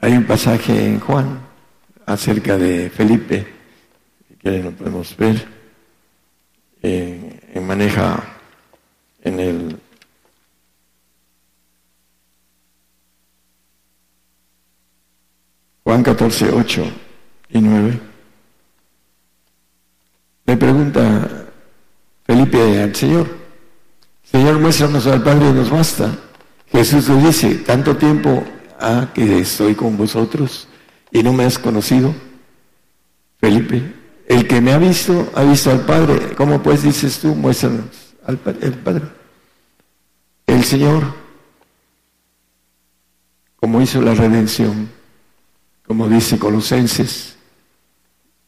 Hay 0.00 0.12
un 0.12 0.24
pasaje 0.24 0.86
en 0.86 1.00
Juan, 1.00 1.40
acerca 2.06 2.56
de 2.56 2.88
Felipe, 2.88 3.46
que 4.40 4.58
no 4.60 4.70
podemos 4.70 5.16
ver, 5.16 5.46
eh, 6.82 7.60
maneja 7.60 8.22
en 9.22 9.40
el 9.40 9.80
Juan 15.88 16.02
14, 16.02 16.50
8 16.52 16.84
y 17.48 17.60
9. 17.62 18.00
Le 20.44 20.56
pregunta 20.58 21.46
Felipe 22.26 22.82
al 22.82 22.94
Señor, 22.94 23.26
Señor, 24.22 24.58
muéstranos 24.58 25.06
al 25.06 25.22
Padre 25.22 25.48
y 25.48 25.52
nos 25.54 25.70
basta. 25.70 26.14
Jesús 26.70 27.08
le 27.08 27.28
dice, 27.28 27.54
tanto 27.64 27.96
tiempo 27.96 28.44
ha 28.78 29.14
que 29.14 29.38
estoy 29.38 29.74
con 29.74 29.96
vosotros 29.96 30.68
y 31.10 31.22
no 31.22 31.32
me 31.32 31.46
has 31.46 31.58
conocido. 31.58 32.14
Felipe, 33.40 33.90
el 34.26 34.46
que 34.46 34.60
me 34.60 34.74
ha 34.74 34.78
visto, 34.78 35.30
ha 35.34 35.42
visto 35.44 35.70
al 35.70 35.86
Padre. 35.86 36.34
¿Cómo 36.36 36.62
pues 36.62 36.82
dices 36.82 37.18
tú, 37.18 37.28
muéstranos 37.34 38.14
al 38.26 38.36
Padre? 38.36 39.04
El 40.46 40.64
Señor, 40.64 41.14
como 43.56 43.80
hizo 43.80 44.02
la 44.02 44.12
redención, 44.12 44.97
como 45.88 46.06
dice 46.06 46.38
Colosenses, 46.38 47.34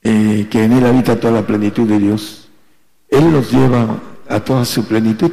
eh, 0.02 0.46
que 0.50 0.62
en 0.62 0.72
Él 0.72 0.84
habita 0.84 1.18
toda 1.18 1.40
la 1.40 1.46
plenitud 1.46 1.88
de 1.88 1.98
Dios. 1.98 2.50
Él 3.08 3.32
nos 3.32 3.50
lleva 3.50 3.98
a 4.28 4.40
toda 4.40 4.66
su 4.66 4.84
plenitud. 4.86 5.32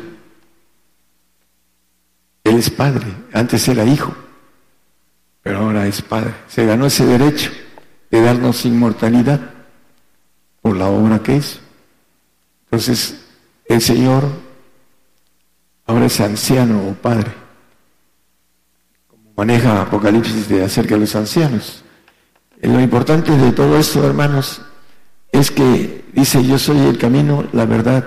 Él 2.45 2.55
es 2.55 2.69
Padre, 2.69 3.07
antes 3.33 3.67
era 3.67 3.83
Hijo, 3.83 4.15
pero 5.43 5.59
ahora 5.59 5.85
es 5.85 6.01
Padre. 6.01 6.33
Se 6.47 6.65
ganó 6.65 6.85
ese 6.85 7.05
derecho 7.05 7.51
de 8.09 8.21
darnos 8.21 8.65
inmortalidad 8.65 9.41
por 10.61 10.77
la 10.77 10.87
obra 10.87 11.19
que 11.19 11.35
hizo. 11.35 11.59
Entonces, 12.65 13.21
el 13.65 13.81
Señor 13.81 14.29
ahora 15.85 16.05
es 16.05 16.21
anciano 16.21 16.87
o 16.87 16.93
Padre, 16.93 17.33
como 19.09 19.33
maneja 19.35 19.81
Apocalipsis 19.81 20.47
de 20.47 20.63
acerca 20.63 20.95
de 20.95 21.01
los 21.01 21.13
ancianos. 21.13 21.83
Lo 22.61 22.79
importante 22.79 23.31
de 23.31 23.51
todo 23.51 23.77
esto, 23.77 24.05
hermanos, 24.05 24.61
es 25.31 25.51
que 25.51 26.05
dice, 26.13 26.43
yo 26.43 26.57
soy 26.57 26.79
el 26.79 26.97
camino, 26.97 27.45
la 27.53 27.65
verdad 27.65 28.03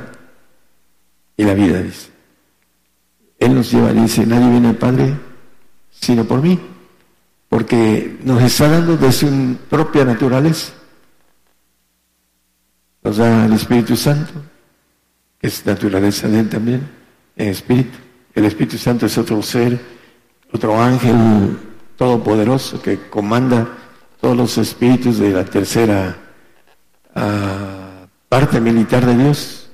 y 1.36 1.44
la 1.44 1.54
vida. 1.54 1.82
Él 3.38 3.54
nos 3.54 3.70
lleva, 3.70 3.92
dice, 3.92 4.26
nadie 4.26 4.50
viene 4.50 4.68
al 4.68 4.76
Padre 4.76 5.14
sino 5.90 6.24
por 6.24 6.40
mí, 6.40 6.58
porque 7.48 8.18
nos 8.24 8.42
está 8.42 8.68
dando 8.68 8.96
de 8.96 9.12
su 9.12 9.56
propia 9.68 10.04
naturaleza. 10.04 10.72
Nos 13.02 13.18
da 13.18 13.44
el 13.46 13.52
Espíritu 13.52 13.96
Santo, 13.96 14.32
que 15.38 15.46
es 15.46 15.64
naturaleza 15.66 16.28
de 16.28 16.40
Él 16.40 16.48
también, 16.48 16.88
en 17.36 17.48
espíritu. 17.48 17.98
El 18.34 18.46
Espíritu 18.46 18.78
Santo 18.78 19.06
es 19.06 19.18
otro 19.18 19.42
ser, 19.42 19.80
otro 20.52 20.80
ángel 20.80 21.58
todopoderoso 21.96 22.80
que 22.80 23.08
comanda 23.08 23.68
todos 24.20 24.36
los 24.36 24.58
espíritus 24.58 25.18
de 25.18 25.30
la 25.30 25.44
tercera 25.44 26.16
ah, 27.14 28.06
parte 28.28 28.60
militar 28.60 29.06
de 29.06 29.16
Dios, 29.16 29.70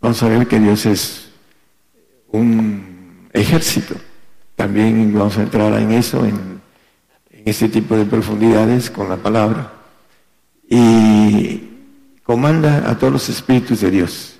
vamos 0.00 0.22
a 0.22 0.28
ver 0.28 0.46
que 0.46 0.58
Dios 0.58 0.86
es 0.86 1.28
un 2.32 3.28
ejército. 3.32 3.94
También 4.56 5.12
vamos 5.14 5.36
a 5.38 5.42
entrar 5.42 5.72
en 5.80 5.92
eso, 5.92 6.24
en, 6.24 6.60
en 7.30 7.42
este 7.44 7.68
tipo 7.68 7.96
de 7.96 8.04
profundidades 8.04 8.90
con 8.90 9.08
la 9.08 9.16
palabra. 9.16 9.72
Y 10.68 11.68
comanda 12.22 12.88
a 12.90 12.98
todos 12.98 13.12
los 13.12 13.28
espíritus 13.28 13.80
de 13.80 13.90
Dios. 13.90 14.36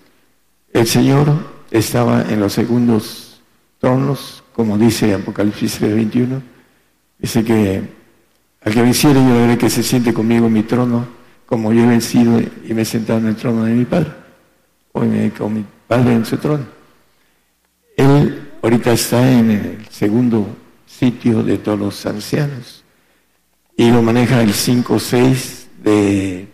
El 0.73 0.87
Señor 0.87 1.28
estaba 1.71 2.23
en 2.23 2.41
los 2.41 2.52
segundos 2.52 3.41
tronos, 3.78 4.45
como 4.54 4.78
dice 4.78 5.15
Apocalipsis 5.15 5.80
21. 5.80 6.43
Dice 7.19 7.45
que 7.45 8.00
al 8.63 8.75
que 8.75 8.83
venciere 8.83 9.21
yo 9.21 9.35
veré 9.35 9.59
que 9.59 9.71
se 9.71 9.83
siente 9.83 10.13
conmigo 10.13 10.47
en 10.47 10.53
mi 10.53 10.63
trono, 10.63 11.07
como 11.47 11.73
yo 11.73 11.83
he 11.83 11.87
vencido 11.87 12.41
y 12.41 12.75
me 12.75 12.83
he 12.83 12.85
sentado 12.85 13.19
en 13.19 13.29
el 13.29 13.37
trono 13.37 13.65
de 13.65 13.73
mi 13.73 13.85
Padre. 13.85 14.13
Hoy 14.93 15.09
me 15.09 15.31
con 15.31 15.55
mi 15.55 15.65
Padre 15.87 16.15
en 16.15 16.25
su 16.25 16.37
trono. 16.37 16.65
Él 17.97 18.51
ahorita 18.63 18.93
está 18.93 19.31
en 19.31 19.51
el 19.51 19.87
segundo 19.91 20.47
sitio 20.87 21.43
de 21.43 21.59
todos 21.59 21.79
los 21.79 22.07
ancianos 22.07 22.85
y 23.77 23.91
lo 23.91 24.03
maneja 24.03 24.43
el 24.43 24.53
5-6 24.53 25.67
de 25.83 26.49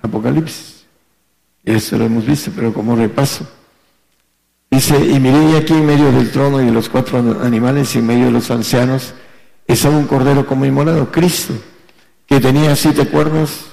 Apocalipsis. 0.00 0.84
Eso 1.64 1.98
lo 1.98 2.04
hemos 2.04 2.26
visto, 2.26 2.50
pero 2.54 2.72
como 2.72 2.96
repaso. 2.96 3.48
Dice, 4.70 4.96
y 4.98 5.20
miré 5.20 5.56
aquí 5.56 5.74
en 5.74 5.86
medio 5.86 6.10
del 6.12 6.30
trono 6.30 6.62
y 6.62 6.64
de 6.64 6.72
los 6.72 6.88
cuatro 6.88 7.18
animales 7.42 7.94
y 7.94 7.98
en 7.98 8.06
medio 8.06 8.24
de 8.26 8.30
los 8.30 8.50
ancianos 8.50 9.14
estaba 9.72 9.96
un 9.96 10.06
cordero 10.06 10.46
como 10.46 10.64
inmolado, 10.64 11.10
Cristo, 11.10 11.54
que 12.26 12.40
tenía 12.40 12.74
siete 12.76 13.06
cuernos, 13.06 13.66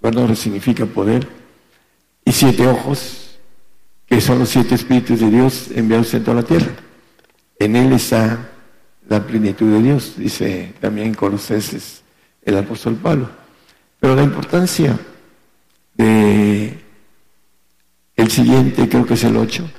cuernos 0.00 0.38
significa 0.38 0.86
poder, 0.86 1.26
y 2.24 2.32
siete 2.32 2.66
ojos, 2.66 3.38
que 4.06 4.20
son 4.20 4.38
los 4.38 4.48
siete 4.48 4.74
espíritus 4.74 5.20
de 5.20 5.30
Dios 5.30 5.68
enviados 5.74 6.12
en 6.14 6.24
toda 6.24 6.42
la 6.42 6.46
tierra. 6.46 6.72
En 7.58 7.76
él 7.76 7.92
está 7.92 8.50
la 9.08 9.26
plenitud 9.26 9.72
de 9.72 9.82
Dios, 9.82 10.14
dice 10.16 10.74
también 10.80 11.14
Colosenses 11.14 12.02
el 12.42 12.58
apóstol 12.58 12.96
Pablo. 12.96 13.28
Pero 13.98 14.14
la 14.14 14.22
importancia 14.22 14.98
de 15.94 16.78
el 18.16 18.30
siguiente, 18.30 18.88
creo 18.88 19.06
que 19.06 19.14
es 19.14 19.24
el 19.24 19.36
8. 19.36 19.70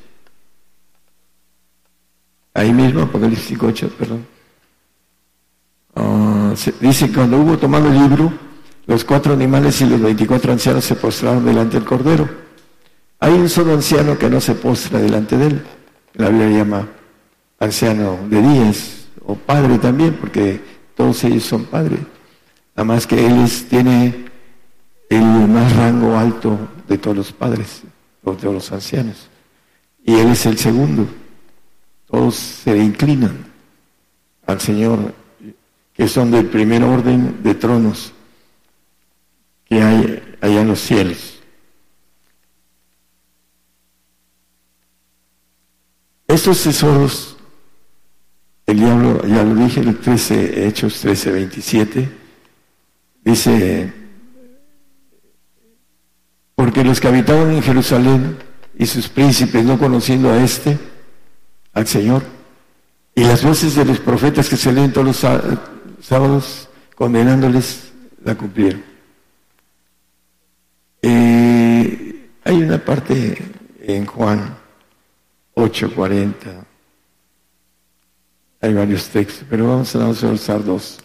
Ahí 2.53 2.71
mismo, 2.71 3.01
Apocalipsis 3.01 3.57
8, 3.59 3.89
perdón. 3.97 4.36
Ah, 5.99 6.53
dice, 6.79 7.11
cuando 7.11 7.39
hubo 7.39 7.57
tomado 7.57 7.87
el 7.87 7.95
libro, 7.97 8.31
los 8.85 9.03
cuatro 9.03 9.33
animales 9.33 9.81
y 9.81 9.85
los 9.87 9.99
veinticuatro 9.99 10.51
ancianos 10.51 10.85
se 10.85 10.95
postraron 10.95 11.43
delante 11.43 11.77
del 11.77 11.87
Cordero. 11.87 12.29
Hay 13.19 13.33
un 13.33 13.49
solo 13.49 13.73
anciano 13.73 14.15
que 14.15 14.29
no 14.29 14.39
se 14.39 14.53
postra 14.53 14.99
delante 14.99 15.37
de 15.37 15.47
él. 15.47 15.65
La 16.13 16.29
Biblia 16.29 16.59
llama 16.59 16.87
anciano 17.59 18.19
de 18.29 18.41
días 18.41 19.07
o 19.25 19.33
padre 19.33 19.79
también, 19.79 20.13
porque 20.21 20.61
todos 20.95 21.23
ellos 21.23 21.43
son 21.43 21.65
padres. 21.65 21.99
Nada 22.75 22.85
más 22.85 23.07
que 23.07 23.25
él 23.25 23.49
tiene 23.67 24.25
el 25.09 25.23
más 25.47 25.75
rango 25.75 26.15
alto 26.15 26.59
de 26.87 26.99
todos 26.99 27.17
los 27.17 27.31
padres, 27.31 27.81
o 28.23 28.33
de 28.33 28.37
todos 28.37 28.53
los 28.53 28.71
ancianos. 28.71 29.29
Y 30.05 30.13
él 30.13 30.27
es 30.27 30.45
el 30.45 30.59
segundo. 30.59 31.07
Todos 32.05 32.35
se 32.35 32.77
inclinan 32.77 33.35
al 34.45 34.61
Señor 34.61 35.13
que 35.97 36.07
son 36.07 36.29
del 36.29 36.45
primer 36.45 36.83
orden 36.83 37.41
de 37.41 37.55
tronos 37.55 38.13
que 39.65 39.81
hay 39.81 40.37
allá 40.39 40.61
en 40.61 40.67
los 40.67 40.79
cielos. 40.79 41.39
Estos 46.27 46.61
tesoros, 46.61 47.37
el 48.67 48.77
diablo, 48.77 49.25
ya 49.25 49.43
lo 49.43 49.55
dije, 49.55 49.79
el 49.79 49.97
13, 49.97 50.67
Hechos 50.67 50.99
13, 51.01 51.31
27, 51.31 52.09
dice, 53.23 53.93
porque 56.53 56.83
los 56.83 56.99
que 56.99 57.07
habitaban 57.07 57.55
en 57.55 57.63
Jerusalén 57.63 58.37
y 58.77 58.85
sus 58.85 59.09
príncipes 59.09 59.65
no 59.65 59.79
conociendo 59.79 60.29
a 60.29 60.43
este, 60.43 60.77
al 61.73 61.87
Señor, 61.87 62.23
y 63.15 63.23
las 63.23 63.43
voces 63.43 63.73
de 63.73 63.85
los 63.85 63.99
profetas 63.99 64.47
que 64.47 64.57
se 64.57 64.71
leen 64.71 64.93
todos 64.93 65.07
los 65.07 65.23
sábados 66.07 66.69
condenándoles 66.95 67.91
la 68.23 68.35
cumplieron. 68.35 68.81
Eh, 71.01 72.29
hay 72.45 72.55
una 72.55 72.77
parte 72.83 73.37
en 73.81 74.05
Juan 74.05 74.57
8:40, 75.53 76.65
hay 78.61 78.73
varios 78.73 79.09
textos, 79.09 79.45
pero 79.49 79.67
vamos 79.67 79.93
a, 79.95 80.05
a 80.05 80.09
usar 80.09 80.63
dos. 80.63 80.97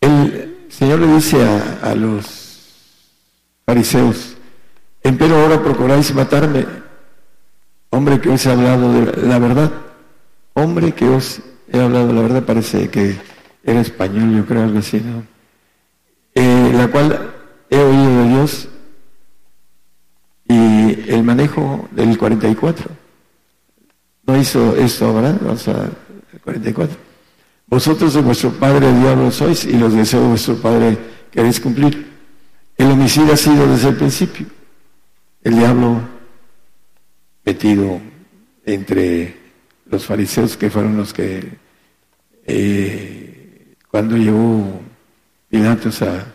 El 0.00 0.66
Señor 0.68 1.00
le 1.00 1.14
dice 1.14 1.42
a, 1.82 1.94
los 1.96 2.60
fariseos, 3.66 4.36
empero 5.02 5.36
ahora 5.36 5.60
procuráis 5.60 6.14
matarme, 6.14 6.64
hombre 7.90 8.20
que 8.20 8.28
os 8.28 8.46
he 8.46 8.52
hablado 8.52 8.92
de 8.92 9.26
la 9.26 9.38
verdad, 9.40 9.72
hombre 10.54 10.92
que 10.94 11.08
os 11.08 11.40
he 11.72 11.80
hablado 11.80 12.06
de 12.06 12.12
la 12.14 12.22
verdad, 12.22 12.44
parece 12.44 12.88
que 12.88 13.37
era 13.68 13.80
español, 13.80 14.34
yo 14.34 14.46
creo, 14.46 14.62
algo 14.62 14.78
así, 14.78 15.00
¿no? 15.00 15.22
Eh, 16.34 16.72
la 16.74 16.88
cual 16.88 17.34
he 17.68 17.76
oído 17.76 18.22
de 18.22 18.28
Dios 18.28 18.68
y 20.48 21.10
el 21.10 21.22
manejo 21.22 21.88
del 21.92 22.16
44. 22.16 22.90
No 24.26 24.36
hizo 24.36 24.76
eso 24.76 25.06
ahora, 25.06 25.36
vamos 25.40 25.68
a 25.68 25.90
44. 26.44 26.96
Vosotros 27.66 28.14
de 28.14 28.22
vuestro 28.22 28.50
padre 28.52 28.88
el 28.88 29.00
diablo 29.00 29.30
sois 29.30 29.64
y 29.64 29.72
los 29.72 29.92
deseos 29.92 30.22
de 30.22 30.28
vuestro 30.30 30.56
padre 30.56 30.98
queréis 31.30 31.60
cumplir. 31.60 32.08
El 32.76 32.90
homicidio 32.90 33.34
ha 33.34 33.36
sido 33.36 33.66
desde 33.66 33.90
el 33.90 33.96
principio. 33.96 34.46
El 35.42 35.56
diablo 35.56 36.00
metido 37.44 38.00
entre 38.64 39.36
los 39.90 40.06
fariseos 40.06 40.56
que 40.56 40.70
fueron 40.70 40.96
los 40.96 41.12
que 41.12 41.58
eh, 42.46 43.27
cuando 43.90 44.16
llegó 44.16 44.80
Pilatos 45.48 46.02
a, 46.02 46.26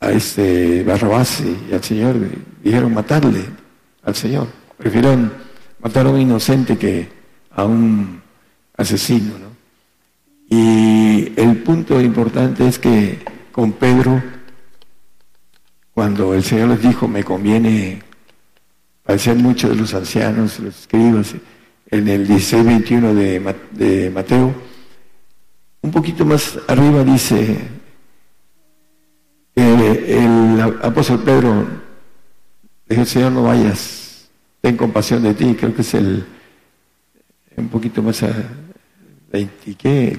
a 0.00 0.10
este 0.10 0.84
Barrabás 0.84 1.40
y 1.40 1.74
al 1.74 1.82
Señor 1.82 2.16
dijeron 2.62 2.94
matarle 2.94 3.44
al 4.04 4.14
Señor. 4.14 4.46
Prefirieron 4.78 5.32
matar 5.80 6.06
a 6.06 6.10
un 6.10 6.20
inocente 6.20 6.76
que 6.76 7.08
a 7.50 7.64
un 7.64 8.20
asesino. 8.76 9.32
¿no? 9.38 9.46
Y 10.48 11.32
el 11.36 11.62
punto 11.64 12.00
importante 12.00 12.68
es 12.68 12.78
que 12.78 13.18
con 13.50 13.72
Pedro, 13.72 14.22
cuando 15.92 16.34
el 16.34 16.44
Señor 16.44 16.68
les 16.68 16.82
dijo, 16.82 17.08
me 17.08 17.24
conviene 17.24 18.00
parecer 19.02 19.36
mucho 19.36 19.68
de 19.68 19.76
los 19.76 19.94
ancianos, 19.94 20.58
los 20.60 20.80
escribas, 20.80 21.34
en 21.90 22.08
el 22.08 22.28
16-21 22.28 23.14
de, 23.14 23.54
de 23.72 24.10
Mateo, 24.10 24.52
un 25.86 25.92
poquito 25.92 26.24
más 26.24 26.58
arriba 26.66 27.04
dice, 27.04 27.58
el 29.54 30.60
apóstol 30.82 31.22
Pedro 31.22 31.64
dijo, 32.88 33.04
Señor, 33.04 33.30
no 33.30 33.44
vayas, 33.44 34.28
ten 34.60 34.76
compasión 34.76 35.22
de 35.22 35.32
ti, 35.34 35.54
creo 35.54 35.72
que 35.72 35.82
es 35.82 35.94
el, 35.94 36.26
un 37.56 37.68
poquito 37.68 38.02
más 38.02 38.20
a 38.24 38.32
20, 39.30 39.74
¿qué? 39.76 40.18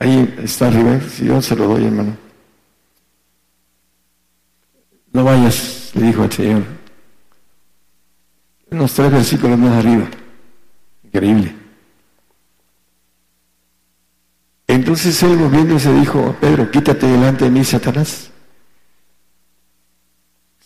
Ahí 0.00 0.34
está 0.42 0.66
arriba, 0.66 1.00
si 1.00 1.26
yo 1.26 1.40
se 1.40 1.54
lo 1.54 1.68
doy, 1.68 1.84
hermano. 1.84 2.16
No 5.12 5.22
vayas, 5.22 5.92
le 5.94 6.06
dijo 6.08 6.24
al 6.24 6.32
Señor. 6.32 6.64
Unos 8.72 8.92
tres 8.94 9.12
versículos 9.12 9.56
más 9.56 9.76
arriba. 9.78 10.08
Increíble. 11.04 11.67
Entonces 14.88 15.22
él 15.22 15.80
se 15.80 15.92
dijo, 15.92 16.34
Pedro, 16.40 16.70
quítate 16.70 17.06
delante 17.06 17.44
de 17.44 17.50
mí, 17.50 17.62
Satanás. 17.62 18.30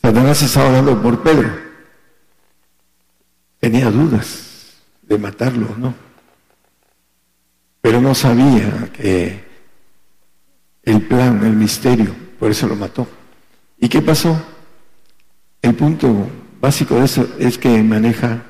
Satanás 0.01 0.41
estaba 0.43 0.69
hablando 0.69 1.03
por 1.03 1.25
Pedro. 1.25 1.51
Tenía 3.59 3.91
dudas 3.91 4.75
de 5.03 5.19
matarlo 5.19 5.75
no. 5.77 5.93
Pero 7.81 8.01
no 8.01 8.15
sabía 8.15 8.93
que 8.93 9.45
el 10.85 11.03
plan, 11.03 11.45
el 11.45 11.57
misterio, 11.57 12.15
por 12.39 12.53
eso 12.53 12.69
lo 12.69 12.77
mató. 12.77 13.09
¿Y 13.77 13.89
qué 13.89 14.01
pasó? 14.03 14.41
El 15.61 15.75
punto 15.75 16.29
básico 16.61 16.95
de 16.95 17.07
eso 17.07 17.27
es 17.41 17.59
que 17.59 17.83
maneja 17.83 18.41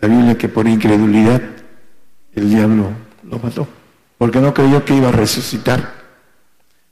la 0.00 0.08
Biblia 0.08 0.36
que 0.36 0.48
por 0.48 0.66
incredulidad 0.66 1.40
el 2.34 2.50
diablo 2.50 2.90
lo 3.22 3.38
mató 3.38 3.68
porque 4.22 4.40
no 4.40 4.54
creyó 4.54 4.84
que 4.84 4.94
iba 4.94 5.08
a 5.08 5.10
resucitar, 5.10 5.94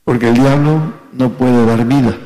porque 0.03 0.31
el 0.31 0.35
diablo 0.35 0.95
no 1.12 1.31
puede 1.35 1.64
dar 1.64 1.87
vida, 1.87 2.19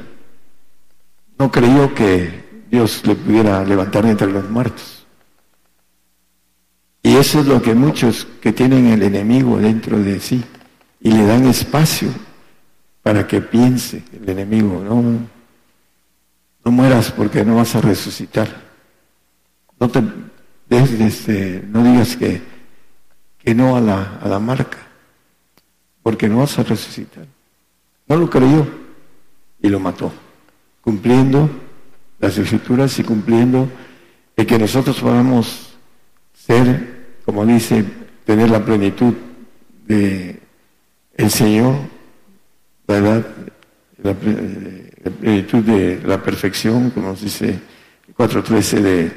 no 1.38 1.50
creyó 1.50 1.94
que 1.94 2.64
Dios 2.70 3.02
le 3.04 3.14
pudiera 3.14 3.62
levantar 3.64 4.06
entre 4.06 4.32
los 4.32 4.48
muertos. 4.48 5.04
Y 7.02 7.16
eso 7.16 7.40
es 7.40 7.46
lo 7.46 7.60
que 7.60 7.74
muchos 7.74 8.26
que 8.40 8.54
tienen 8.54 8.86
el 8.86 9.02
enemigo 9.02 9.58
dentro 9.58 9.98
de 9.98 10.18
sí 10.20 10.42
y 11.02 11.10
le 11.10 11.26
dan 11.26 11.44
espacio 11.48 12.08
para 13.02 13.26
que 13.26 13.42
piense 13.42 14.02
el 14.10 14.26
enemigo, 14.26 14.82
no, 14.82 15.02
no 16.64 16.70
mueras 16.72 17.12
porque 17.12 17.44
no 17.44 17.56
vas 17.56 17.74
a 17.76 17.82
resucitar. 17.82 18.48
No 19.78 19.86
te 19.90 20.02
este, 20.70 21.62
no 21.68 21.84
digas 21.84 22.16
que, 22.16 22.40
que 23.36 23.54
no 23.54 23.76
a 23.76 23.82
la, 23.82 24.18
a 24.22 24.28
la 24.28 24.38
marca 24.38 24.83
porque 26.04 26.28
no 26.28 26.36
vas 26.36 26.58
a 26.58 26.62
resucitar. 26.62 27.24
No 28.06 28.16
lo 28.16 28.28
creyó 28.28 28.66
y 29.60 29.68
lo 29.68 29.80
mató, 29.80 30.12
cumpliendo 30.82 31.48
las 32.20 32.36
escrituras 32.36 32.96
y 32.98 33.04
cumpliendo 33.04 33.66
el 34.36 34.46
que 34.46 34.58
nosotros 34.58 35.00
podamos 35.00 35.74
ser, 36.34 37.06
como 37.24 37.46
dice, 37.46 37.82
tener 38.26 38.50
la 38.50 38.62
plenitud 38.62 39.14
de 39.86 40.40
el 41.14 41.30
Señor, 41.30 41.74
¿verdad? 42.86 43.26
La, 44.02 44.12
plenitud 44.12 45.64
de 45.64 46.02
la 46.04 46.22
perfección, 46.22 46.90
como 46.90 47.08
nos 47.08 47.22
dice 47.22 47.58
4.13 48.14 48.80
de 48.80 49.12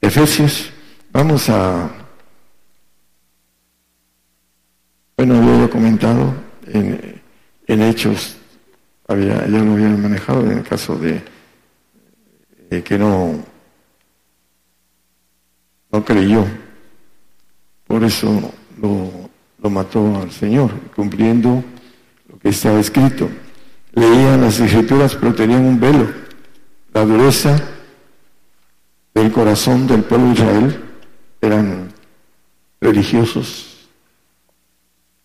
Efesios. 0.00 0.70
Vamos 1.12 1.48
a 1.48 2.03
Bueno, 5.16 5.36
había 5.36 5.70
comentado 5.70 6.34
en, 6.66 7.22
hechos, 7.68 8.36
había, 9.06 9.46
ya 9.46 9.58
lo 9.58 9.74
había 9.74 9.88
manejado 9.90 10.42
en 10.42 10.58
el 10.58 10.64
caso 10.64 10.98
de, 10.98 11.22
que 12.82 12.98
no, 12.98 13.44
no 15.92 16.04
creyó. 16.04 16.44
Por 17.86 18.02
eso 18.02 18.52
lo, 18.82 19.30
lo 19.62 19.70
mató 19.70 20.20
al 20.20 20.32
Señor, 20.32 20.72
cumpliendo 20.96 21.62
lo 22.28 22.38
que 22.40 22.48
estaba 22.48 22.80
escrito. 22.80 23.28
Leían 23.92 24.40
las 24.40 24.58
escrituras, 24.58 25.14
pero 25.14 25.32
tenían 25.32 25.64
un 25.64 25.78
velo. 25.78 26.08
La 26.92 27.04
dureza 27.04 27.56
del 29.14 29.30
corazón 29.30 29.86
del 29.86 30.02
pueblo 30.02 30.26
de 30.26 30.32
Israel 30.32 30.84
eran 31.40 31.92
religiosos 32.80 33.73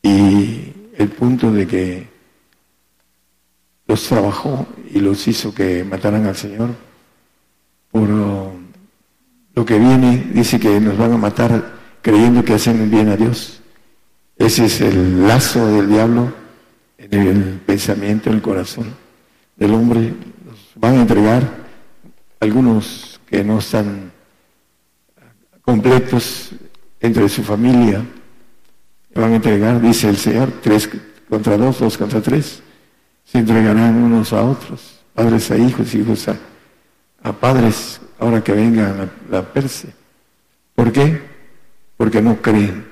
y 0.01 0.73
el 0.97 1.09
punto 1.09 1.51
de 1.51 1.67
que 1.67 2.07
los 3.87 4.03
trabajó 4.07 4.67
y 4.91 4.99
los 4.99 5.27
hizo 5.27 5.53
que 5.53 5.83
mataran 5.83 6.25
al 6.25 6.35
Señor 6.35 6.69
por 7.91 8.07
lo 8.09 9.65
que 9.65 9.77
viene, 9.77 10.27
dice 10.33 10.59
que 10.59 10.79
nos 10.79 10.97
van 10.97 11.13
a 11.13 11.17
matar 11.17 11.73
creyendo 12.01 12.43
que 12.43 12.53
hacen 12.53 12.89
bien 12.89 13.09
a 13.09 13.17
Dios. 13.17 13.61
Ese 14.37 14.65
es 14.65 14.79
el 14.81 15.27
lazo 15.27 15.67
del 15.67 15.89
diablo 15.89 16.33
en 16.97 17.13
el 17.13 17.59
pensamiento, 17.65 18.29
en 18.29 18.37
el 18.37 18.41
corazón 18.41 18.93
del 19.57 19.73
hombre. 19.73 20.13
Nos 20.45 20.71
van 20.75 20.97
a 20.97 21.01
entregar 21.01 21.43
algunos 22.39 23.19
que 23.27 23.43
no 23.43 23.59
están 23.59 24.11
completos 25.61 26.51
entre 27.01 27.27
su 27.27 27.43
familia, 27.43 28.05
van 29.19 29.33
a 29.33 29.35
entregar, 29.35 29.81
dice 29.81 30.09
el 30.09 30.17
Señor, 30.17 30.51
tres 30.61 30.89
contra 31.29 31.57
dos, 31.57 31.79
dos 31.79 31.97
contra 31.97 32.21
tres. 32.21 32.61
Se 33.25 33.37
entregarán 33.37 33.95
unos 33.95 34.33
a 34.33 34.41
otros, 34.41 35.01
padres 35.13 35.51
a 35.51 35.57
hijos, 35.57 35.93
hijos 35.93 36.27
a, 36.27 36.37
a 37.21 37.33
padres, 37.33 38.01
ahora 38.17 38.43
que 38.43 38.53
venga 38.53 39.09
la, 39.29 39.37
la. 39.39 39.45
¿Por 40.75 40.91
qué? 40.91 41.21
Porque 41.97 42.21
no 42.21 42.41
creen 42.41 42.85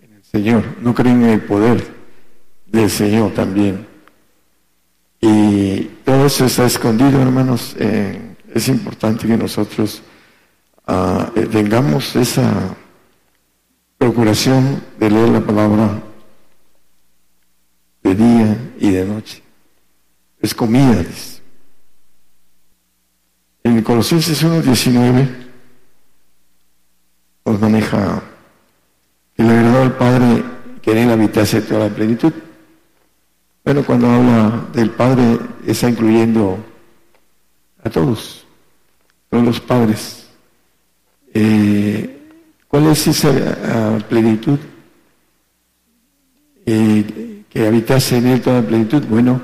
en 0.00 0.12
el 0.14 0.24
Señor, 0.24 0.64
no 0.80 0.94
creen 0.94 1.22
en 1.22 1.30
el 1.30 1.40
poder 1.42 1.86
del 2.66 2.90
Señor 2.90 3.32
también. 3.32 3.86
Y 5.20 5.82
todo 6.04 6.26
eso 6.26 6.46
está 6.46 6.66
escondido, 6.66 7.20
hermanos. 7.20 7.76
es 7.78 8.68
importante 8.68 9.26
que 9.26 9.36
nosotros 9.36 10.02
ah, 10.86 11.30
eh, 11.34 11.46
tengamos 11.50 12.14
esa 12.16 12.74
procuración 13.98 14.82
de 14.98 15.10
leer 15.10 15.28
la 15.28 15.40
palabra 15.40 16.02
de 18.02 18.14
día 18.14 18.72
y 18.78 18.90
de 18.90 19.04
noche. 19.04 19.42
Es 20.40 20.54
comida. 20.54 21.04
En 23.62 23.82
Colosenses 23.82 24.44
1.19 24.44 25.28
nos 27.46 27.60
maneja 27.60 28.22
que 29.34 29.42
le 29.42 29.90
Padre 29.90 30.44
que 30.82 30.92
en 30.92 30.98
él 30.98 31.10
habitase 31.10 31.62
toda 31.62 31.88
la 31.88 31.94
plenitud. 31.94 32.32
Bueno, 33.64 33.82
cuando 33.84 34.10
habla 34.10 34.66
del 34.74 34.90
Padre 34.90 35.38
está 35.66 35.88
incluyendo 35.88 36.58
a 37.82 37.88
todos, 37.88 38.46
todos 39.30 39.44
los 39.44 39.60
padres. 39.60 40.26
Eh, 41.32 42.13
¿Cuál 42.74 42.88
es 42.88 43.06
esa 43.06 43.30
ah, 43.66 43.98
plenitud? 44.08 44.58
Eh, 46.66 47.44
que 47.48 47.68
habitase 47.68 48.16
en 48.16 48.26
él 48.26 48.40
toda 48.40 48.62
plenitud. 48.62 49.00
Bueno, 49.06 49.40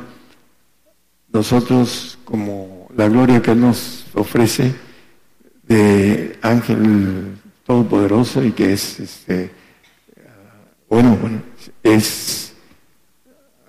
nosotros 1.32 2.18
como 2.24 2.88
la 2.96 3.06
gloria 3.06 3.40
que 3.40 3.54
nos 3.54 4.06
ofrece 4.14 4.74
de 5.62 6.40
ángel 6.42 7.38
todopoderoso 7.64 8.42
y 8.42 8.50
que 8.50 8.72
es, 8.72 8.98
este, 8.98 9.52
bueno, 10.88 11.16
bueno, 11.20 11.40
es 11.84 12.52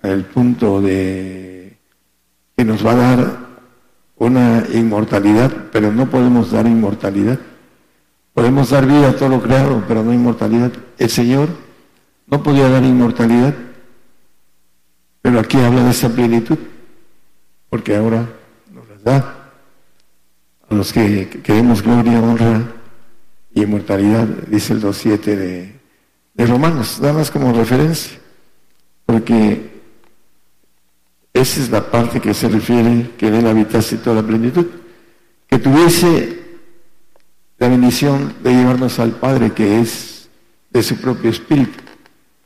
el 0.02 0.24
punto 0.24 0.80
de 0.80 1.76
que 2.56 2.64
nos 2.64 2.84
va 2.84 2.90
a 2.90 2.96
dar 2.96 3.38
una 4.16 4.64
inmortalidad, 4.74 5.52
pero 5.70 5.92
no 5.92 6.10
podemos 6.10 6.50
dar 6.50 6.66
inmortalidad. 6.66 7.38
Podemos 8.34 8.70
dar 8.70 8.86
vida 8.86 9.10
a 9.10 9.16
todo 9.16 9.28
lo 9.28 9.42
creado, 9.42 9.84
pero 9.86 10.02
no 10.02 10.12
inmortalidad. 10.12 10.72
El 10.98 11.10
Señor 11.10 11.48
no 12.26 12.42
podía 12.42 12.68
dar 12.68 12.82
inmortalidad, 12.82 13.54
pero 15.20 15.38
aquí 15.38 15.58
habla 15.58 15.84
de 15.84 15.90
esa 15.90 16.08
plenitud, 16.08 16.58
porque 17.68 17.94
ahora 17.94 18.26
nos 18.72 18.88
la 18.88 19.12
da 19.12 19.50
a 20.68 20.74
los 20.74 20.92
que 20.92 21.28
queremos 21.42 21.82
gloria, 21.82 22.20
honra 22.20 22.62
y 23.54 23.62
inmortalidad, 23.62 24.26
dice 24.48 24.72
el 24.72 24.82
2.7 24.82 25.18
de, 25.20 25.80
de 26.32 26.46
Romanos, 26.46 26.98
nada 27.00 27.12
más 27.12 27.30
como 27.30 27.52
referencia, 27.52 28.18
porque 29.04 29.72
esa 31.34 31.60
es 31.60 31.70
la 31.70 31.90
parte 31.90 32.20
que 32.20 32.32
se 32.32 32.48
refiere 32.48 33.10
que 33.18 33.28
en 33.28 33.34
él 33.34 33.46
habitase 33.46 33.98
toda 33.98 34.22
la 34.22 34.26
plenitud, 34.26 34.66
que 35.46 35.58
tuviese 35.58 36.41
la 37.62 37.68
bendición 37.68 38.34
de 38.42 38.52
llevarnos 38.52 38.98
al 38.98 39.12
Padre 39.12 39.52
que 39.52 39.78
es 39.78 40.28
de 40.72 40.82
su 40.82 40.96
propio 40.96 41.30
espíritu, 41.30 41.78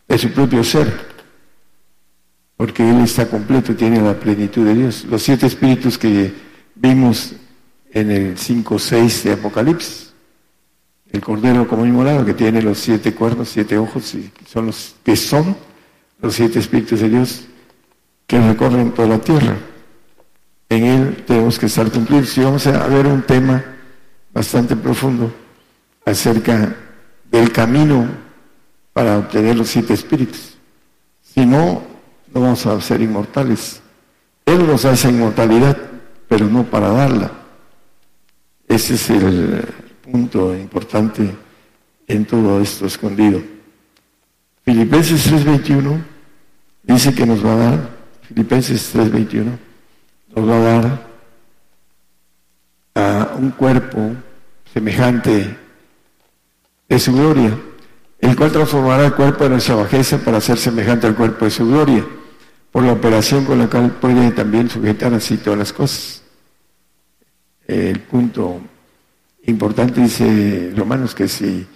de 0.07 0.19
su 0.19 0.31
propio 0.31 0.63
ser, 0.63 0.93
porque 2.55 2.87
Él 2.87 3.01
está 3.01 3.27
completo, 3.27 3.75
tiene 3.75 4.03
la 4.03 4.13
plenitud 4.13 4.67
de 4.67 4.75
Dios. 4.75 5.07
Los 5.09 5.23
siete 5.23 5.47
espíritus 5.47 5.97
que 5.97 6.35
vimos 6.75 7.33
en 7.93 8.11
el 8.11 8.37
5.6 8.37 9.23
de 9.23 9.33
Apocalipsis, 9.33 10.13
el 11.11 11.23
Cordero 11.23 11.67
como 11.67 11.87
inmolado, 11.87 12.23
que 12.27 12.35
tiene 12.35 12.61
los 12.61 12.77
siete 12.77 13.15
cuernos, 13.15 13.49
siete 13.49 13.79
ojos, 13.79 14.15
y 14.15 14.31
son 14.47 14.67
los 14.67 14.97
que 15.03 15.17
son 15.17 15.57
los 16.21 16.35
siete 16.35 16.59
espíritus 16.59 17.01
de 17.01 17.09
Dios 17.09 17.45
que 18.27 18.39
recorren 18.39 18.93
toda 18.93 19.09
la 19.09 19.19
tierra. 19.19 19.57
En 20.69 20.85
Él 20.85 21.25
tenemos 21.27 21.59
que 21.59 21.65
estar 21.65 21.91
cumplidos. 21.91 22.29
Si 22.29 22.43
vamos 22.43 22.67
a 22.67 22.87
ver 22.87 23.07
un 23.07 23.23
tema 23.23 23.76
bastante 24.37 24.77
profundo 24.77 25.33
acerca 26.05 26.77
del 27.31 27.51
camino 27.51 28.07
para 28.93 29.17
obtener 29.17 29.57
los 29.57 29.71
siete 29.71 29.95
espíritus. 29.95 30.59
Si 31.23 31.47
no, 31.47 31.83
no 32.35 32.41
vamos 32.43 32.67
a 32.67 32.79
ser 32.83 33.01
inmortales. 33.01 33.81
Él 34.45 34.67
nos 34.67 34.85
hace 34.85 35.09
inmortalidad, 35.09 35.79
pero 36.29 36.47
no 36.49 36.65
para 36.65 36.91
darla. 36.91 37.31
Ese 38.69 38.97
es 38.97 39.09
el 39.09 39.65
punto 40.03 40.55
importante 40.55 41.35
en 42.07 42.27
todo 42.27 42.61
esto 42.61 42.85
escondido. 42.85 43.41
Filipenses 44.67 45.33
3:21 45.33 45.99
dice 46.83 47.15
que 47.15 47.25
nos 47.25 47.43
va 47.43 47.55
a 47.55 47.57
dar, 47.57 47.91
Filipenses 48.29 48.93
3:21, 48.93 49.59
nos 50.35 50.47
va 50.47 50.57
a 50.57 50.61
dar 50.61 51.07
a 52.97 53.37
un 53.39 53.51
cuerpo 53.53 54.13
semejante 54.73 55.57
de 56.89 56.99
su 56.99 57.13
gloria, 57.13 57.59
el 58.19 58.37
cual 58.37 58.53
transformará 58.53 59.07
el 59.07 59.15
cuerpo 59.15 59.45
de 59.45 59.51
nuestra 59.51 59.75
bajeza 59.75 60.19
para 60.19 60.41
ser 60.41 60.59
semejante 60.59 61.07
al 61.07 61.17
cuerpo 61.17 61.45
de 61.45 61.51
su 61.51 61.67
gloria, 61.67 62.05
por 62.71 62.83
la 62.83 62.93
operación 62.93 63.45
con 63.45 63.59
la 63.59 63.69
cual 63.69 63.91
puede 63.93 64.31
también 64.33 64.69
sujetar 64.69 65.13
así 65.15 65.39
todas 65.39 65.59
las 65.59 65.73
cosas. 65.73 66.23
El 67.67 68.01
punto 68.01 68.61
importante 69.45 70.01
dice 70.01 70.73
Romanos 70.77 71.15
que 71.15 71.27
si 71.27 71.67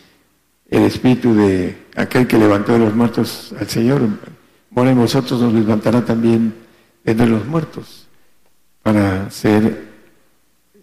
el 0.69 0.83
espíritu 0.85 1.35
de 1.35 1.87
aquel 1.97 2.27
que 2.27 2.39
levantó 2.39 2.73
de 2.73 2.79
los 2.79 2.95
muertos 2.95 3.55
al 3.59 3.69
Señor 3.69 4.03
mora 4.71 4.91
en 4.91 4.99
vosotros, 4.99 5.41
nos 5.41 5.53
levantará 5.53 6.05
también 6.05 6.55
entre 7.05 7.27
los 7.27 7.45
muertos 7.45 8.07
para 8.83 9.31
ser 9.31 9.89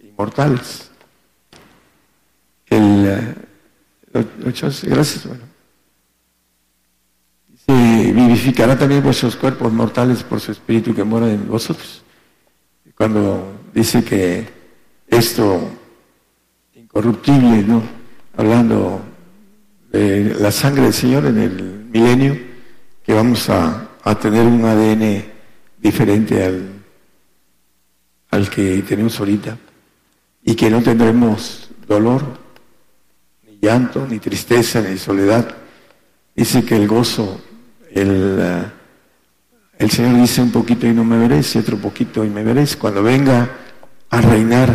inmortales. 0.02 0.87
El 2.70 3.34
8, 4.46 4.66
eh, 4.66 4.70
gracias, 4.84 5.26
bueno. 5.26 5.44
Dice, 7.48 8.12
vivificará 8.12 8.78
también 8.78 9.02
vuestros 9.02 9.36
cuerpos 9.36 9.72
mortales 9.72 10.22
por 10.22 10.40
su 10.40 10.52
espíritu 10.52 10.94
que 10.94 11.04
mora 11.04 11.30
en 11.30 11.48
vosotros. 11.48 12.02
Cuando 12.94 13.60
dice 13.72 14.04
que 14.04 14.48
esto 15.06 15.70
incorruptible, 16.74 17.62
¿no? 17.62 17.82
Hablando 18.36 19.00
de 19.92 20.36
la 20.38 20.50
sangre 20.50 20.84
del 20.84 20.94
Señor 20.94 21.26
en 21.26 21.38
el 21.38 21.86
milenio, 21.92 22.38
que 23.04 23.14
vamos 23.14 23.48
a, 23.48 23.88
a 24.02 24.14
tener 24.18 24.46
un 24.46 24.64
ADN 24.64 25.24
diferente 25.78 26.44
al, 26.44 26.68
al 28.30 28.50
que 28.50 28.82
tenemos 28.82 29.18
ahorita 29.18 29.56
y 30.42 30.54
que 30.54 30.70
no 30.70 30.82
tendremos 30.82 31.70
dolor, 31.86 32.47
llanto, 33.60 34.06
ni 34.08 34.18
tristeza, 34.18 34.80
ni 34.80 34.98
soledad. 34.98 35.48
Dice 36.34 36.64
que 36.64 36.76
el 36.76 36.86
gozo, 36.86 37.40
el, 37.90 38.38
eh, 38.40 38.64
el 39.78 39.90
Señor 39.90 40.20
dice 40.20 40.42
un 40.42 40.50
poquito 40.50 40.86
y 40.86 40.92
no 40.92 41.04
me 41.04 41.18
veréis, 41.18 41.54
y 41.54 41.58
otro 41.58 41.76
poquito 41.76 42.24
y 42.24 42.30
me 42.30 42.42
veréis. 42.42 42.76
Cuando 42.76 43.02
venga 43.02 43.48
a 44.10 44.20
reinar 44.20 44.68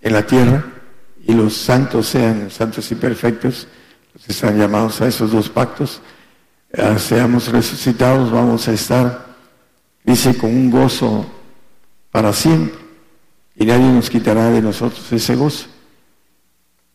en 0.00 0.12
la 0.12 0.26
tierra 0.26 0.64
y 1.24 1.32
los 1.32 1.56
santos 1.56 2.06
sean 2.08 2.50
santos 2.50 2.90
y 2.90 2.94
perfectos, 2.94 3.68
los 4.14 4.28
están 4.28 4.58
llamados 4.58 5.00
a 5.00 5.08
esos 5.08 5.32
dos 5.32 5.48
pactos, 5.48 6.00
eh, 6.72 6.96
seamos 6.98 7.48
resucitados, 7.48 8.30
vamos 8.30 8.68
a 8.68 8.72
estar, 8.72 9.26
dice, 10.04 10.36
con 10.36 10.50
un 10.50 10.70
gozo 10.70 11.26
para 12.10 12.32
siempre. 12.32 12.78
Y 13.56 13.66
nadie 13.66 13.86
nos 13.92 14.08
quitará 14.08 14.50
de 14.50 14.62
nosotros 14.62 15.12
ese 15.12 15.34
gozo. 15.34 15.66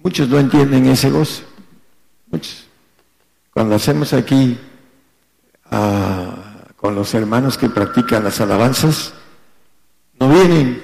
Muchos 0.05 0.29
no 0.29 0.37
entienden 0.37 0.85
ese 0.85 1.09
gozo. 1.09 1.41
Muchos. 2.29 2.67
Cuando 3.49 3.73
hacemos 3.73 4.13
aquí 4.13 4.55
ah, 5.71 6.63
con 6.75 6.93
los 6.93 7.11
hermanos 7.15 7.57
que 7.57 7.69
practican 7.69 8.23
las 8.23 8.39
alabanzas, 8.39 9.15
no 10.19 10.29
vienen. 10.29 10.79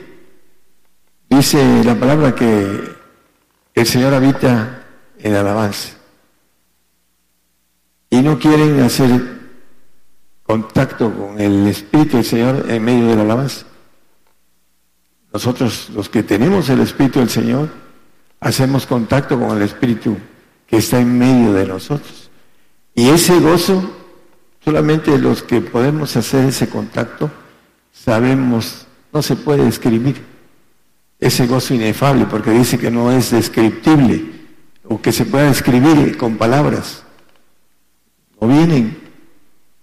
Dice 1.30 1.84
la 1.84 1.94
palabra 1.94 2.34
que 2.34 2.96
el 3.76 3.86
Señor 3.86 4.16
habita 4.16 4.88
en 5.20 5.36
alabanza. 5.36 5.90
Y 8.10 8.24
no 8.24 8.40
quieren 8.40 8.80
hacer 8.80 9.40
contacto 10.42 11.14
con 11.14 11.40
el 11.40 11.68
Espíritu 11.68 12.18
del 12.18 12.26
Señor 12.26 12.66
en 12.68 12.84
medio 12.84 13.06
de 13.06 13.18
la 13.18 13.22
alabanza. 13.22 13.68
Nosotros, 15.32 15.92
los 15.94 16.10
que 16.10 16.24
tenemos 16.24 16.68
el 16.70 16.80
Espíritu 16.80 17.20
del 17.20 17.30
Señor, 17.30 17.81
hacemos 18.42 18.88
contacto 18.88 19.40
con 19.40 19.56
el 19.56 19.64
Espíritu 19.64 20.18
que 20.68 20.78
está 20.78 21.00
en 21.00 21.18
medio 21.18 21.54
de 21.54 21.66
nosotros. 21.68 22.30
Y 22.94 23.08
ese 23.08 23.40
gozo, 23.40 23.90
solamente 24.66 25.18
los 25.18 25.44
que 25.44 25.62
podemos 25.62 26.18
hacer 26.18 26.46
ese 26.46 26.68
contacto, 26.68 27.32
sabemos, 27.94 28.88
no 29.14 29.22
se 29.22 29.36
puede 29.36 29.64
describir. 29.64 30.22
Ese 31.20 31.46
gozo 31.46 31.76
inefable, 31.76 32.26
porque 32.26 32.50
dice 32.50 32.80
que 32.80 32.90
no 32.90 33.12
es 33.12 33.30
descriptible, 33.30 34.42
o 34.86 35.00
que 35.00 35.12
se 35.12 35.26
pueda 35.26 35.46
describir 35.46 36.18
con 36.18 36.38
palabras. 36.38 37.04
No 38.40 38.48
vienen, 38.48 38.98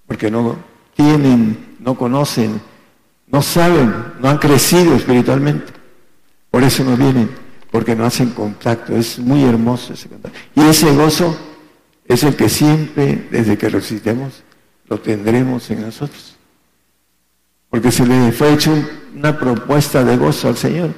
porque 0.07 0.31
no 0.33 0.57
tienen, 0.97 1.77
no 1.79 1.95
conocen, 1.95 2.61
no 3.29 3.41
saben, 3.41 3.95
no 4.21 4.29
han 4.29 4.39
crecido 4.39 4.97
espiritualmente. 4.97 5.73
Por 6.51 6.65
eso 6.65 6.83
no 6.83 6.97
vienen 6.97 7.48
porque 7.71 7.95
no 7.95 8.05
hacen 8.05 8.31
contacto. 8.31 8.97
Es 8.97 9.19
muy 9.19 9.45
hermoso 9.45 9.93
ese 9.93 10.09
contacto. 10.09 10.39
Y 10.55 10.63
ese 10.63 10.93
gozo 10.95 11.37
es 12.07 12.23
el 12.23 12.37
que 12.37 12.49
siempre, 12.49 13.29
desde 13.31 13.59
que 13.59 13.69
resistemos, 13.69 14.43
lo 14.89 14.99
tendremos 15.01 15.71
en 15.71 15.83
nosotros. 15.83 16.37
Porque 17.71 17.93
se 17.93 18.07
le 18.07 18.33
fue 18.33 18.55
hecho 18.55 18.73
una 19.15 19.39
propuesta 19.39 20.03
de 20.03 20.17
gozo 20.17 20.49
al 20.49 20.57
Señor 20.57 20.91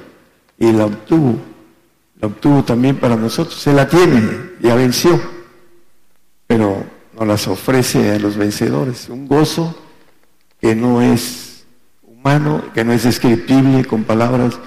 y 0.57 0.71
la 0.71 0.85
obtuvo. 0.85 1.37
La 2.19 2.27
obtuvo 2.27 2.63
también 2.63 2.95
para 2.97 3.15
nosotros. 3.15 3.59
Se 3.59 3.73
la 3.73 3.87
tiene, 3.87 4.21
ya 4.61 4.75
venció. 4.75 5.19
Pero 6.47 6.83
nos 7.17 7.27
las 7.27 7.47
ofrece 7.47 8.11
a 8.11 8.19
los 8.19 8.37
vencedores. 8.37 9.09
Un 9.09 9.27
gozo 9.27 9.75
que 10.59 10.75
no 10.75 11.01
es 11.01 11.65
humano, 12.03 12.63
que 12.73 12.85
no 12.85 12.93
es 12.93 13.03
descriptible 13.03 13.83
con 13.83 14.03
palabras. 14.03 14.57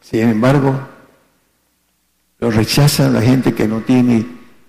Sin 0.00 0.28
embargo, 0.28 0.88
lo 2.42 2.50
rechaza 2.50 3.08
la 3.08 3.22
gente 3.22 3.54
que 3.54 3.68
no 3.68 3.82
tiene, 3.82 4.26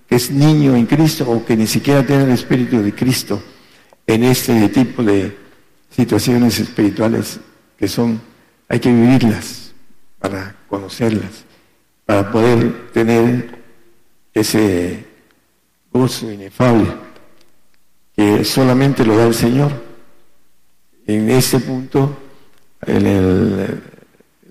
que 0.07 0.13
es 0.13 0.29
niño 0.29 0.75
en 0.75 0.85
Cristo 0.85 1.27
o 1.27 1.43
que 1.43 1.57
ni 1.57 1.65
siquiera 1.65 2.05
tiene 2.05 2.25
el 2.25 2.29
Espíritu 2.29 2.83
de 2.83 2.93
Cristo 2.93 3.41
en 4.05 4.23
este 4.25 4.69
tipo 4.69 5.01
de 5.01 5.35
situaciones 5.89 6.59
espirituales 6.59 7.39
que 7.75 7.87
son, 7.87 8.21
hay 8.69 8.79
que 8.79 8.93
vivirlas 8.93 9.73
para 10.19 10.55
conocerlas, 10.69 11.45
para 12.05 12.31
poder 12.31 12.91
tener 12.91 13.57
ese 14.35 15.07
gozo 15.91 16.31
inefable 16.31 16.93
que 18.15 18.45
solamente 18.45 19.03
lo 19.03 19.17
da 19.17 19.25
el 19.25 19.33
Señor. 19.33 19.71
En 21.07 21.27
este 21.27 21.59
punto, 21.59 22.19
en 22.85 23.07
el 23.07 23.81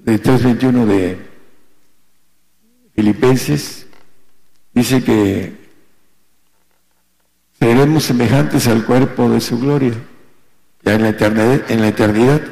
de 0.05 0.21
3.21 0.21 0.87
de 0.87 1.32
Filipenses, 2.95 3.87
dice 4.75 5.03
que 5.03 5.57
seremos 7.59 8.05
semejantes 8.05 8.67
al 8.67 8.85
cuerpo 8.85 9.31
de 9.31 9.41
su 9.41 9.59
gloria, 9.59 9.95
ya 10.83 10.95
en 10.95 11.03
la 11.03 11.09
eternidad. 11.11 11.71
En 11.71 11.81
la 11.81 11.89
eternidad. 11.89 12.43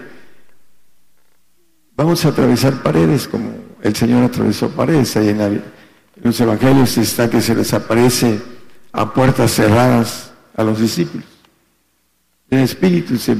Vamos 1.96 2.24
a 2.24 2.28
atravesar 2.28 2.82
paredes 2.82 3.28
como 3.28 3.52
el 3.82 3.94
Señor 3.94 4.24
atravesó 4.24 4.70
paredes. 4.70 5.16
Ahí 5.16 5.28
en, 5.28 5.62
los 6.22 6.40
evangelios 6.40 6.96
está 6.96 7.28
que 7.28 7.40
se 7.40 7.54
les 7.54 7.72
aparece 7.74 8.40
a 8.92 9.12
puertas 9.12 9.52
cerradas 9.52 10.32
a 10.56 10.62
los 10.62 10.80
discípulos. 10.80 11.26
El 12.48 12.60
espíritu 12.60 13.16
se, 13.16 13.36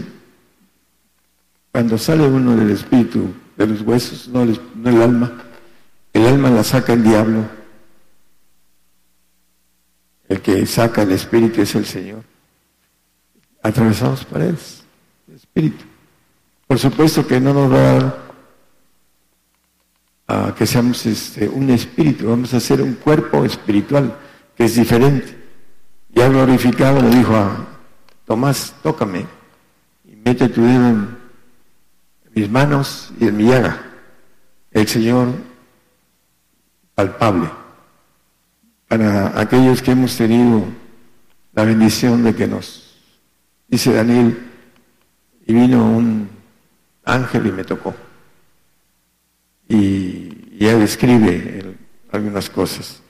cuando 1.73 1.99
sale 1.99 2.27
uno 2.27 2.57
del 2.57 2.71
espíritu, 2.71 3.33
de 3.57 3.67
los 3.67 3.83
huesos, 3.83 4.29
no 4.29 4.43
el, 4.43 4.61
no 4.77 4.91
el 4.91 5.03
alma, 5.03 5.50
el 6.13 6.27
alma 6.27 6.51
la 6.51 6.65
saca 6.65 6.93
el 6.93 7.03
diablo. 7.03 7.49
El 10.29 10.41
que 10.41 10.65
saca 10.67 11.03
el 11.03 11.13
espíritu 11.13 11.61
es 11.61 11.75
el 11.75 11.87
Señor. 11.87 12.23
Atravesamos 13.63 14.25
paredes, 14.25 14.85
el 15.29 15.35
espíritu. 15.35 15.85
Por 16.67 16.79
supuesto 16.79 17.27
que 17.27 17.41
no 17.41 17.53
nos 17.53 17.73
va 17.73 17.99
a 17.99 18.31
a 20.31 20.55
que 20.55 20.65
seamos 20.65 21.05
este, 21.07 21.49
un 21.49 21.71
espíritu, 21.71 22.29
vamos 22.29 22.55
a 22.55 22.61
ser 22.61 22.81
un 22.81 22.95
cuerpo 22.95 23.45
espiritual 23.45 24.17
que 24.57 24.65
es 24.65 24.77
diferente. 24.77 25.37
Ya 26.11 26.29
glorificado 26.29 27.03
le 27.03 27.09
dijo 27.09 27.35
a 27.35 27.67
Tomás, 28.27 28.75
tócame 28.81 29.27
y 30.05 30.15
mete 30.15 30.49
tu 30.49 30.63
dedo 30.63 30.89
en 30.89 31.19
mis 32.33 32.49
manos 32.49 33.13
y 33.19 33.27
en 33.27 33.37
mi 33.37 33.45
llaga. 33.49 33.83
El 34.71 34.87
Señor 34.87 35.31
palpable. 37.01 37.49
Para 38.87 39.41
aquellos 39.41 39.81
que 39.81 39.93
hemos 39.93 40.17
tenido 40.17 40.65
la 41.55 41.65
bendición 41.65 42.23
de 42.23 42.35
que 42.35 42.47
nos, 42.47 42.95
dice 43.69 43.95
Daniel, 43.95 44.39
y 45.47 45.53
vino 45.55 45.83
un 45.83 46.29
ángel 47.05 47.47
y 47.47 47.53
me 47.53 47.65
tocó. 47.65 47.95
Y 49.67 50.59
ya 50.59 50.77
describe 50.77 51.75
algunas 52.13 52.51
cosas. 52.51 53.01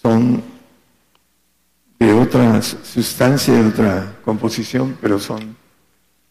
Son 0.00 0.40
de 1.98 2.12
otra 2.12 2.62
sustancia, 2.62 3.54
de 3.54 3.68
otra 3.68 4.16
composición, 4.24 4.96
pero 5.00 5.18
son 5.18 5.56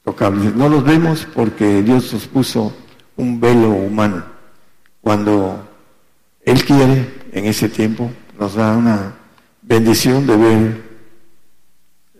tocables. 0.05 0.55
No 0.55 0.69
los 0.69 0.85
vemos 0.85 1.27
porque 1.35 1.83
Dios 1.83 2.13
nos 2.13 2.27
puso 2.27 2.73
un 3.17 3.41
velo 3.41 3.71
humano. 3.71 4.23
Cuando 5.01 5.66
Él 6.47 6.63
quiere, 6.63 7.13
en 7.33 7.45
ese 7.45 7.67
tiempo, 7.67 8.09
nos 8.39 8.55
da 8.55 8.77
una 8.77 9.15
bendición 9.61 10.25
de 10.25 10.37
ver 10.37 10.87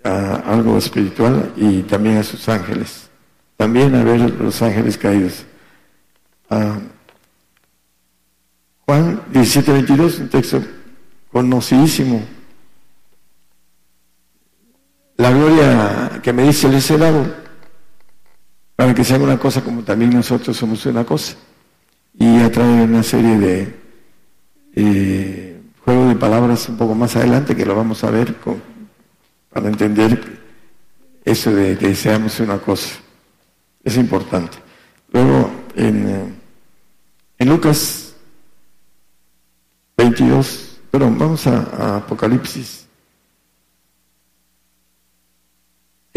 algo 0.04 0.78
espiritual 0.78 1.54
y 1.56 1.84
también 1.84 2.18
a 2.18 2.24
sus 2.24 2.50
ángeles. 2.50 3.10
También 3.56 3.96
a 3.96 4.04
ver 4.04 4.20
los 4.20 4.62
ángeles 4.62 4.98
caídos. 4.98 5.46
Ah, 6.50 6.78
Juan 8.86 9.22
17, 9.32 9.72
22, 9.72 10.20
un 10.20 10.30
texto 10.30 10.62
conocidísimo 11.32 12.22
la 15.16 15.32
gloria 15.32 16.20
que 16.22 16.34
me 16.34 16.44
dice 16.44 16.68
el 16.68 16.82
celado, 16.82 17.26
para 18.76 18.94
que 18.94 19.06
sea 19.06 19.18
una 19.20 19.40
cosa 19.40 19.64
como 19.64 19.84
también 19.84 20.12
nosotros 20.12 20.58
somos 20.58 20.86
una 20.86 21.06
cosa. 21.06 21.38
Y 22.14 22.42
a 22.42 22.52
través 22.52 22.78
de 22.78 22.84
una 22.84 23.04
serie 23.04 23.38
de 23.38 23.87
juegos 25.84 26.10
de 26.10 26.16
palabras 26.16 26.70
un 26.70 26.78
poco 26.78 26.96
más 26.96 27.16
adelante 27.16 27.56
que 27.56 27.66
lo 27.66 27.76
vamos 27.76 28.04
a 28.04 28.12
ver 28.12 28.36
para 29.50 29.68
entender 29.68 30.40
eso 31.24 31.54
de 31.54 31.78
que 31.78 31.96
seamos 31.96 32.40
una 32.40 32.60
cosa. 32.60 32.96
Es 33.84 33.98
importante. 33.98 34.58
Luego, 35.12 35.50
en, 35.76 36.08
eh, 36.08 36.34
en 37.40 37.50
Lucas 37.50 38.16
22, 39.98 40.80
perdón, 40.92 41.18
vamos 41.18 41.48
a 41.48 41.98
Apocalipsis 41.98 42.88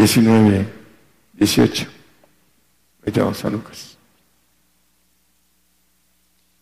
19, 0.01 0.67
18. 1.33 1.87
Ahorita 3.01 3.21
vamos 3.21 3.45
a 3.45 3.49
Lucas. 3.51 3.90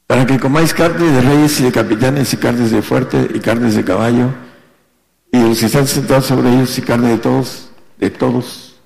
Para 0.10 0.26
que 0.26 0.40
comáis 0.40 0.74
carne 0.74 1.06
de 1.06 1.22
reyes 1.22 1.60
y 1.60 1.66
de 1.66 1.72
capitanes 1.72 2.34
y 2.34 2.38
carnes 2.38 2.72
de 2.72 2.82
fuerte 2.82 3.28
y 3.32 3.40
carnes 3.40 3.76
de 3.76 3.84
caballo 3.84 4.34
y 5.32 5.40
los 5.40 5.60
que 5.60 5.68
están 5.68 5.86
sentados 5.86 6.26
sobre 6.26 6.52
ellos 6.52 6.76
y 6.80 6.82
carne 6.82 7.10
de 7.10 7.20
todos, 7.20 7.70
de 8.00 8.10
todos, 8.10 8.82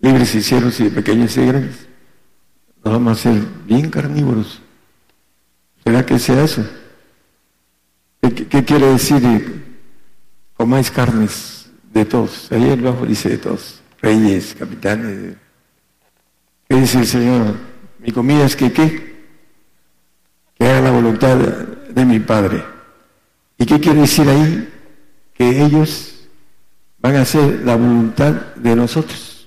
libres 0.00 0.34
y 0.34 0.42
cielos 0.42 0.80
y 0.80 0.84
de 0.84 0.90
pequeños 0.90 1.36
y 1.36 1.42
de 1.42 1.46
grandes. 1.46 1.86
Nos 2.84 2.92
vamos 2.92 3.20
a 3.20 3.22
ser 3.22 3.40
bien 3.66 3.88
carnívoros. 3.88 4.60
¿Será 5.84 6.04
que 6.04 6.18
sea 6.18 6.42
eso? 6.42 6.66
¿Qué, 8.20 8.64
quiere 8.64 8.86
decir 8.86 9.64
comáis 10.54 10.90
carnes 10.90 11.70
de 11.92 12.04
todos? 12.04 12.50
Ahí 12.50 12.68
abajo 12.72 13.06
dice 13.06 13.28
de 13.28 13.38
todos 13.38 13.80
reyes, 14.02 14.56
capitanes. 14.58 15.36
¿Qué 16.68 16.80
dice 16.80 16.98
el 16.98 17.06
Señor? 17.06 17.54
Mi 18.00 18.10
comida 18.10 18.44
es 18.44 18.56
que 18.56 18.72
qué? 18.72 19.17
La 20.88 20.94
voluntad 20.94 21.36
de 21.36 22.04
mi 22.06 22.18
Padre. 22.18 22.64
¿Y 23.58 23.66
qué 23.66 23.78
quiere 23.78 24.00
decir 24.00 24.26
ahí? 24.26 24.72
Que 25.34 25.62
ellos 25.62 26.14
van 26.98 27.16
a 27.16 27.20
hacer 27.20 27.60
la 27.62 27.76
voluntad 27.76 28.32
de 28.56 28.74
nosotros. 28.74 29.46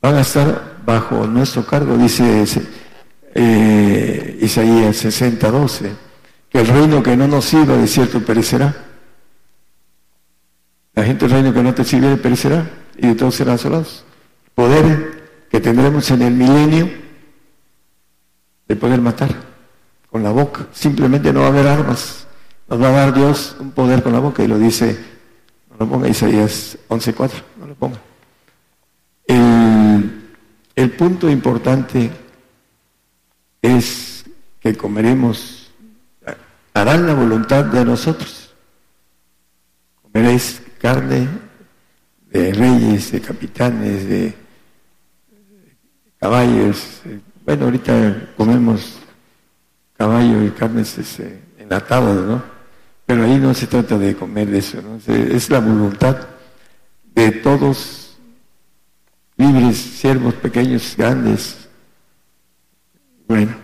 Van 0.00 0.14
a 0.14 0.20
estar 0.20 0.76
bajo 0.86 1.26
nuestro 1.26 1.66
cargo, 1.66 1.96
dice 1.96 2.44
eh, 3.34 4.38
Isaías 4.40 4.98
60, 4.98 5.50
12, 5.50 5.92
que 6.48 6.60
el 6.60 6.66
reino 6.68 7.02
que 7.02 7.16
no 7.16 7.26
nos 7.26 7.46
sirva 7.46 7.76
de 7.76 7.88
cierto 7.88 8.24
perecerá. 8.24 8.72
La 10.94 11.02
gente 11.02 11.26
del 11.26 11.34
reino 11.34 11.52
que 11.52 11.62
no 11.64 11.74
te 11.74 11.82
sirve 11.82 12.16
perecerá 12.18 12.70
y 12.96 13.08
de 13.08 13.14
todos 13.16 13.34
serán 13.34 13.56
asolados. 13.56 14.04
Poder 14.54 15.48
que 15.50 15.58
tendremos 15.58 16.08
en 16.12 16.22
el 16.22 16.34
milenio 16.34 16.88
de 18.68 18.76
poder 18.76 19.00
matar 19.00 19.51
con 20.12 20.22
la 20.22 20.30
boca. 20.30 20.66
Simplemente 20.72 21.32
no 21.32 21.40
va 21.40 21.46
a 21.46 21.48
haber 21.48 21.66
armas. 21.66 22.26
Nos 22.68 22.80
va 22.80 22.88
a 22.88 22.92
dar 22.92 23.14
Dios 23.14 23.56
un 23.58 23.70
poder 23.70 24.02
con 24.02 24.12
la 24.12 24.18
boca 24.18 24.44
y 24.44 24.46
lo 24.46 24.58
dice, 24.58 24.98
no 25.70 25.78
lo 25.78 25.88
ponga 25.88 26.08
Isaías 26.08 26.78
11.4, 26.88 27.30
no 27.58 27.66
lo 27.66 27.74
ponga. 27.74 27.98
El, 29.26 30.28
el 30.76 30.90
punto 30.92 31.30
importante 31.30 32.10
es 33.62 34.24
que 34.60 34.76
comeremos, 34.76 35.70
harán 36.74 37.06
la 37.06 37.14
voluntad 37.14 37.64
de 37.64 37.84
nosotros. 37.84 38.54
Comeréis 40.02 40.62
carne 40.78 41.26
de 42.30 42.52
reyes, 42.52 43.12
de 43.12 43.20
capitanes, 43.20 44.08
de 44.08 44.34
caballos. 46.18 47.00
Bueno, 47.44 47.64
ahorita 47.64 48.30
comemos 48.36 49.01
caballo 50.02 50.42
y 50.42 50.50
carnes 50.50 50.98
este, 50.98 51.40
enlatadas, 51.58 52.16
¿no? 52.26 52.42
Pero 53.06 53.22
ahí 53.22 53.38
no 53.38 53.54
se 53.54 53.68
trata 53.68 53.96
de 53.96 54.16
comer 54.16 54.48
de 54.48 54.58
eso, 54.58 54.82
¿no? 54.82 54.98
Es 55.14 55.48
la 55.48 55.60
voluntad 55.60 56.16
de 57.14 57.30
todos, 57.30 58.18
libres, 59.36 59.76
siervos, 59.76 60.34
pequeños, 60.34 60.96
grandes. 60.96 61.68
Bueno. 63.28 63.54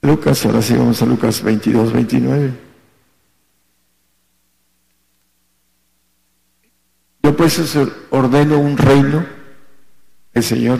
Lucas, 0.00 0.46
ahora 0.46 0.62
sí 0.62 0.74
vamos 0.74 1.02
a 1.02 1.04
Lucas 1.04 1.42
22, 1.42 1.92
29. 1.92 2.52
Yo 7.22 7.36
pues 7.36 7.76
ordeno 8.08 8.58
un 8.58 8.78
reino, 8.78 9.26
el 10.32 10.42
Señor 10.42 10.78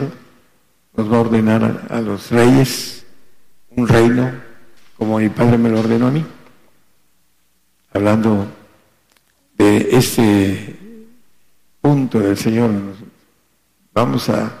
nos 0.97 1.11
va 1.11 1.17
a 1.17 1.21
ordenar 1.21 1.85
a, 1.89 2.01
los 2.01 2.31
reyes 2.31 2.94
un 3.75 3.87
reino 3.87 4.31
como 4.97 5.19
mi 5.19 5.29
Padre 5.29 5.57
me 5.57 5.69
lo 5.69 5.79
ordenó 5.79 6.07
a 6.07 6.11
mí. 6.11 6.25
Hablando 7.93 8.47
de 9.57 9.89
este 9.91 10.75
punto 11.81 12.19
del 12.19 12.37
Señor, 12.37 12.71
vamos 13.93 14.29
a, 14.29 14.51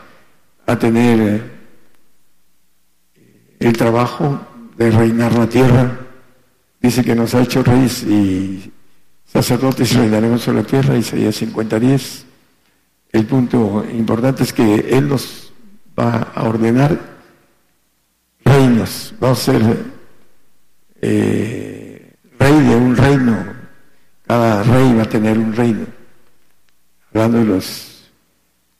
a 0.65 0.79
tener 0.79 1.19
eh, 1.19 1.41
el 3.59 3.73
trabajo 3.73 4.39
de 4.77 4.91
reinar 4.91 5.33
la 5.33 5.47
tierra, 5.47 5.99
dice 6.81 7.03
que 7.03 7.15
nos 7.15 7.33
ha 7.33 7.41
hecho 7.41 7.63
reyes 7.63 8.03
y 8.03 8.71
sacerdotes 9.25 9.91
y 9.93 9.97
reinaremos 9.97 10.41
sobre 10.41 10.61
la 10.61 10.67
tierra, 10.67 10.97
Isaías 10.97 11.41
50.10. 11.41 12.23
El 13.11 13.25
punto 13.25 13.85
importante 13.93 14.43
es 14.43 14.53
que 14.53 14.75
Él 14.89 15.07
nos 15.07 15.53
va 15.97 16.31
a 16.35 16.43
ordenar 16.43 17.14
reinos, 18.55 19.13
va 19.21 19.31
a 19.31 19.35
ser 19.35 19.61
eh, 21.01 22.13
rey 22.39 22.61
de 22.61 22.75
un 22.75 22.95
reino, 22.95 23.45
cada 24.25 24.63
rey 24.63 24.93
va 24.93 25.03
a 25.03 25.09
tener 25.09 25.37
un 25.37 25.53
reino, 25.53 25.85
hablando 27.13 27.39
de 27.39 27.45
los 27.45 28.11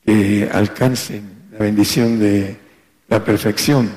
que 0.05 0.49
alcancen 0.51 1.49
la 1.51 1.59
bendición 1.59 2.19
de 2.19 2.57
la 3.09 3.23
perfección. 3.23 3.89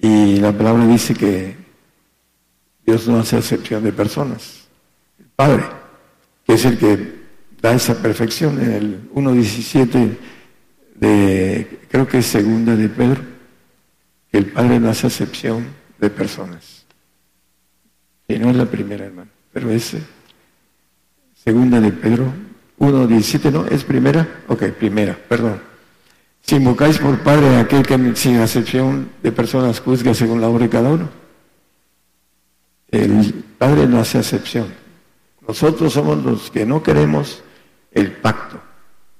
Y 0.00 0.36
la 0.36 0.52
palabra 0.52 0.86
dice 0.86 1.14
que 1.14 1.56
Dios 2.84 3.08
no 3.08 3.20
hace 3.20 3.38
excepción 3.38 3.82
de 3.82 3.92
personas. 3.92 4.68
El 5.18 5.26
Padre, 5.34 5.64
que 6.46 6.54
es 6.54 6.64
el 6.66 6.76
que 6.76 7.24
da 7.62 7.72
esa 7.72 7.94
perfección 7.94 8.60
en 8.60 8.72
el 8.72 9.10
1.17 9.14 10.16
de, 10.96 11.80
creo 11.90 12.06
que 12.06 12.18
es 12.18 12.26
segunda 12.26 12.76
de 12.76 12.88
Pedro, 12.90 13.33
el 14.36 14.46
Padre 14.46 14.80
no 14.80 14.90
hace 14.90 15.06
excepción 15.06 15.66
de 15.98 16.10
personas. 16.10 16.84
Y 18.26 18.38
no 18.38 18.50
es 18.50 18.56
la 18.56 18.66
primera, 18.66 19.04
hermano, 19.04 19.30
pero 19.52 19.70
es 19.70 19.96
segunda 21.34 21.80
de 21.80 21.92
Pedro 21.92 22.32
1.17, 22.78 23.52
¿no? 23.52 23.66
¿Es 23.66 23.84
primera? 23.84 24.42
Ok, 24.48 24.64
primera, 24.70 25.16
perdón. 25.28 25.60
Si 26.42 26.56
invocáis 26.56 26.98
por 26.98 27.18
Padre 27.20 27.56
a 27.56 27.60
aquel 27.60 27.86
que 27.86 28.16
sin 28.16 28.36
acepción 28.38 29.10
de 29.22 29.32
personas 29.32 29.80
juzga 29.80 30.14
según 30.14 30.40
la 30.40 30.48
obra 30.48 30.64
de 30.64 30.70
cada 30.70 30.90
uno. 30.90 31.08
El 32.90 33.44
Padre 33.58 33.86
no 33.86 34.00
hace 34.00 34.18
excepción. 34.18 34.66
Nosotros 35.46 35.92
somos 35.92 36.22
los 36.24 36.50
que 36.50 36.66
no 36.66 36.82
queremos 36.82 37.42
el 37.92 38.12
pacto 38.12 38.60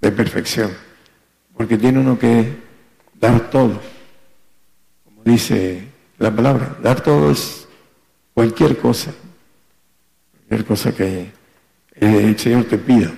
de 0.01 0.11
perfección, 0.11 0.71
porque 1.57 1.79
tiene 1.79 2.01
uno 2.01 2.19
que 2.19 2.57
dar 3.21 3.51
todo, 3.51 3.81
dice 5.25 5.89
la 6.18 6.31
palabra, 6.35 6.77
dar 6.83 7.01
todo 7.01 7.31
es 7.31 7.66
cualquier 8.35 8.77
cosa, 8.79 9.12
cualquier 10.33 10.64
cosa 10.66 10.95
que 10.95 11.31
el 11.95 12.39
Señor 12.39 12.64
te 12.64 12.79
pida. 12.79 13.12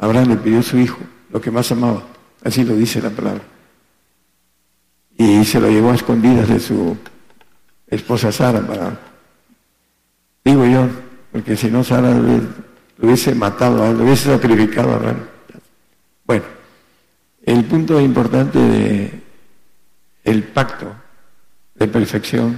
Abraham 0.00 0.28
le 0.28 0.36
pidió 0.36 0.60
a 0.60 0.62
su 0.62 0.78
hijo 0.78 0.98
lo 1.30 1.40
que 1.40 1.50
más 1.50 1.70
amaba, 1.72 2.02
así 2.42 2.64
lo 2.64 2.76
dice 2.76 3.00
la 3.00 3.10
palabra, 3.10 3.42
y 5.16 5.44
se 5.44 5.60
lo 5.60 5.68
llevó 5.68 5.90
a 5.90 5.94
escondidas 5.94 6.48
de 6.48 6.60
su 6.60 6.96
esposa 7.86 8.30
Sara 8.30 8.60
para, 8.60 8.98
digo 10.44 10.66
yo, 10.66 10.88
porque 11.32 11.56
si 11.56 11.70
no 11.70 11.82
Sara 11.82 12.10
lo 12.12 12.40
hubiese 13.00 13.34
matado, 13.34 13.92
lo 13.92 14.04
hubiese 14.04 14.30
sacrificado 14.30 14.92
a 14.92 14.96
Abraham. 14.96 15.20
Bueno, 16.26 16.44
el 17.44 17.64
punto 17.64 18.00
importante 18.00 18.58
de 18.58 19.20
el 20.24 20.42
pacto 20.42 20.94
de 21.74 21.88
perfección 21.88 22.56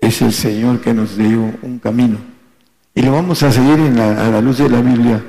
es 0.00 0.22
el 0.22 0.32
Señor 0.32 0.80
que 0.80 0.94
nos 0.94 1.16
dio 1.16 1.54
un 1.62 1.78
camino. 1.78 2.18
Y 2.94 3.02
lo 3.02 3.12
vamos 3.12 3.42
a 3.42 3.52
seguir 3.52 3.78
en 3.78 3.96
la, 3.96 4.26
a 4.26 4.30
la 4.30 4.40
luz 4.40 4.58
de 4.58 4.68
la 4.68 4.80
Biblia, 4.80 5.22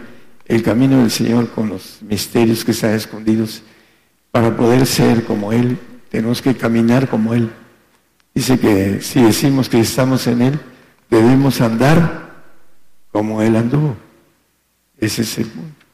el 0.46 0.64
camino 0.64 1.00
del 1.00 1.12
Señor 1.12 1.50
con 1.52 1.70
los 1.70 2.02
misterios 2.02 2.66
que 2.66 2.72
están 2.72 2.96
escondidos. 2.96 3.64
Para 4.32 4.56
poder 4.56 4.86
ser 4.86 5.26
como 5.26 5.52
Él, 5.52 5.78
tenemos 6.10 6.42
que 6.42 6.56
caminar 6.56 7.10
como 7.10 7.34
Él. 7.34 7.52
Dice 8.34 8.60
que 8.60 9.02
si 9.02 9.22
decimos 9.22 9.68
que 9.68 9.80
estamos 9.80 10.26
en 10.28 10.42
Él, 10.42 10.60
debemos 11.10 11.60
andar 11.62 12.32
como 13.12 13.42
Él 13.42 13.56
anduvo. 13.56 13.96
Ese 14.98 15.24
es 15.24 15.38
el 15.38 15.48
punto. 15.48 15.86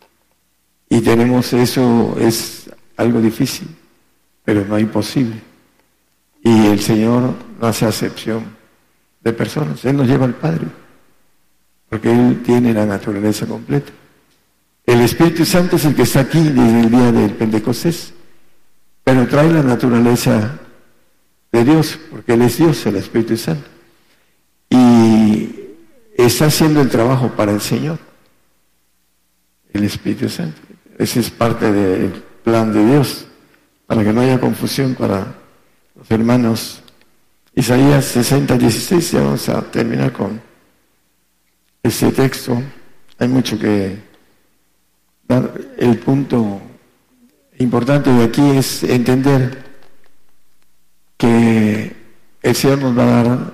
Y 0.89 1.01
tenemos 1.01 1.51
eso, 1.53 2.15
es 2.19 2.69
algo 2.95 3.19
difícil, 3.21 3.67
pero 4.43 4.65
no 4.65 4.77
imposible. 4.79 5.35
Y 6.47 6.67
el 6.67 6.79
Señor 6.79 7.33
no 7.59 7.67
hace 7.67 7.85
acepción 7.85 8.45
de 9.19 9.33
personas. 9.33 9.83
Él 9.83 9.97
nos 9.97 10.07
lleva 10.07 10.23
al 10.23 10.35
Padre, 10.35 10.65
porque 11.89 12.09
Él 12.09 12.41
tiene 12.41 12.73
la 12.73 12.85
naturaleza 12.85 13.45
completa. 13.45 13.91
El 14.85 15.01
Espíritu 15.01 15.43
Santo 15.43 15.75
es 15.75 15.83
el 15.83 15.93
que 15.93 16.03
está 16.03 16.21
aquí 16.21 16.39
desde 16.39 16.79
el 16.79 16.89
día 16.89 17.11
del 17.11 17.31
Pentecostés, 17.31 18.13
pero 19.03 19.27
trae 19.27 19.51
la 19.51 19.61
naturaleza 19.61 20.57
de 21.51 21.65
Dios, 21.65 21.99
porque 22.09 22.35
Él 22.35 22.43
es 22.43 22.57
Dios, 22.57 22.85
el 22.85 22.95
Espíritu 22.95 23.35
Santo. 23.35 23.67
Y 24.69 25.53
está 26.17 26.45
haciendo 26.45 26.79
el 26.79 26.87
trabajo 26.87 27.27
para 27.35 27.51
el 27.51 27.59
Señor, 27.59 27.99
el 29.73 29.83
Espíritu 29.83 30.29
Santo. 30.29 30.61
Ese 30.97 31.19
es 31.19 31.29
parte 31.29 31.69
del 31.69 32.23
plan 32.45 32.71
de 32.71 32.85
Dios, 32.85 33.27
para 33.85 34.01
que 34.01 34.13
no 34.13 34.21
haya 34.21 34.39
confusión 34.39 34.95
para 34.95 35.36
hermanos. 36.09 36.81
Isaías 37.55 38.05
60, 38.05 38.57
16, 38.57 39.11
ya 39.11 39.21
vamos 39.21 39.49
a 39.49 39.61
terminar 39.63 40.11
con 40.11 40.39
este 41.81 42.11
texto. 42.11 42.61
Hay 43.17 43.27
mucho 43.27 43.57
que 43.57 43.97
dar. 45.27 45.51
El 45.77 45.97
punto 45.99 46.61
importante 47.59 48.11
de 48.11 48.23
aquí 48.23 48.47
es 48.51 48.83
entender 48.83 49.63
que 51.17 51.95
el 52.41 52.55
Señor 52.55 52.79
nos 52.79 52.97
va 52.97 53.03
a 53.03 53.23
dar 53.23 53.53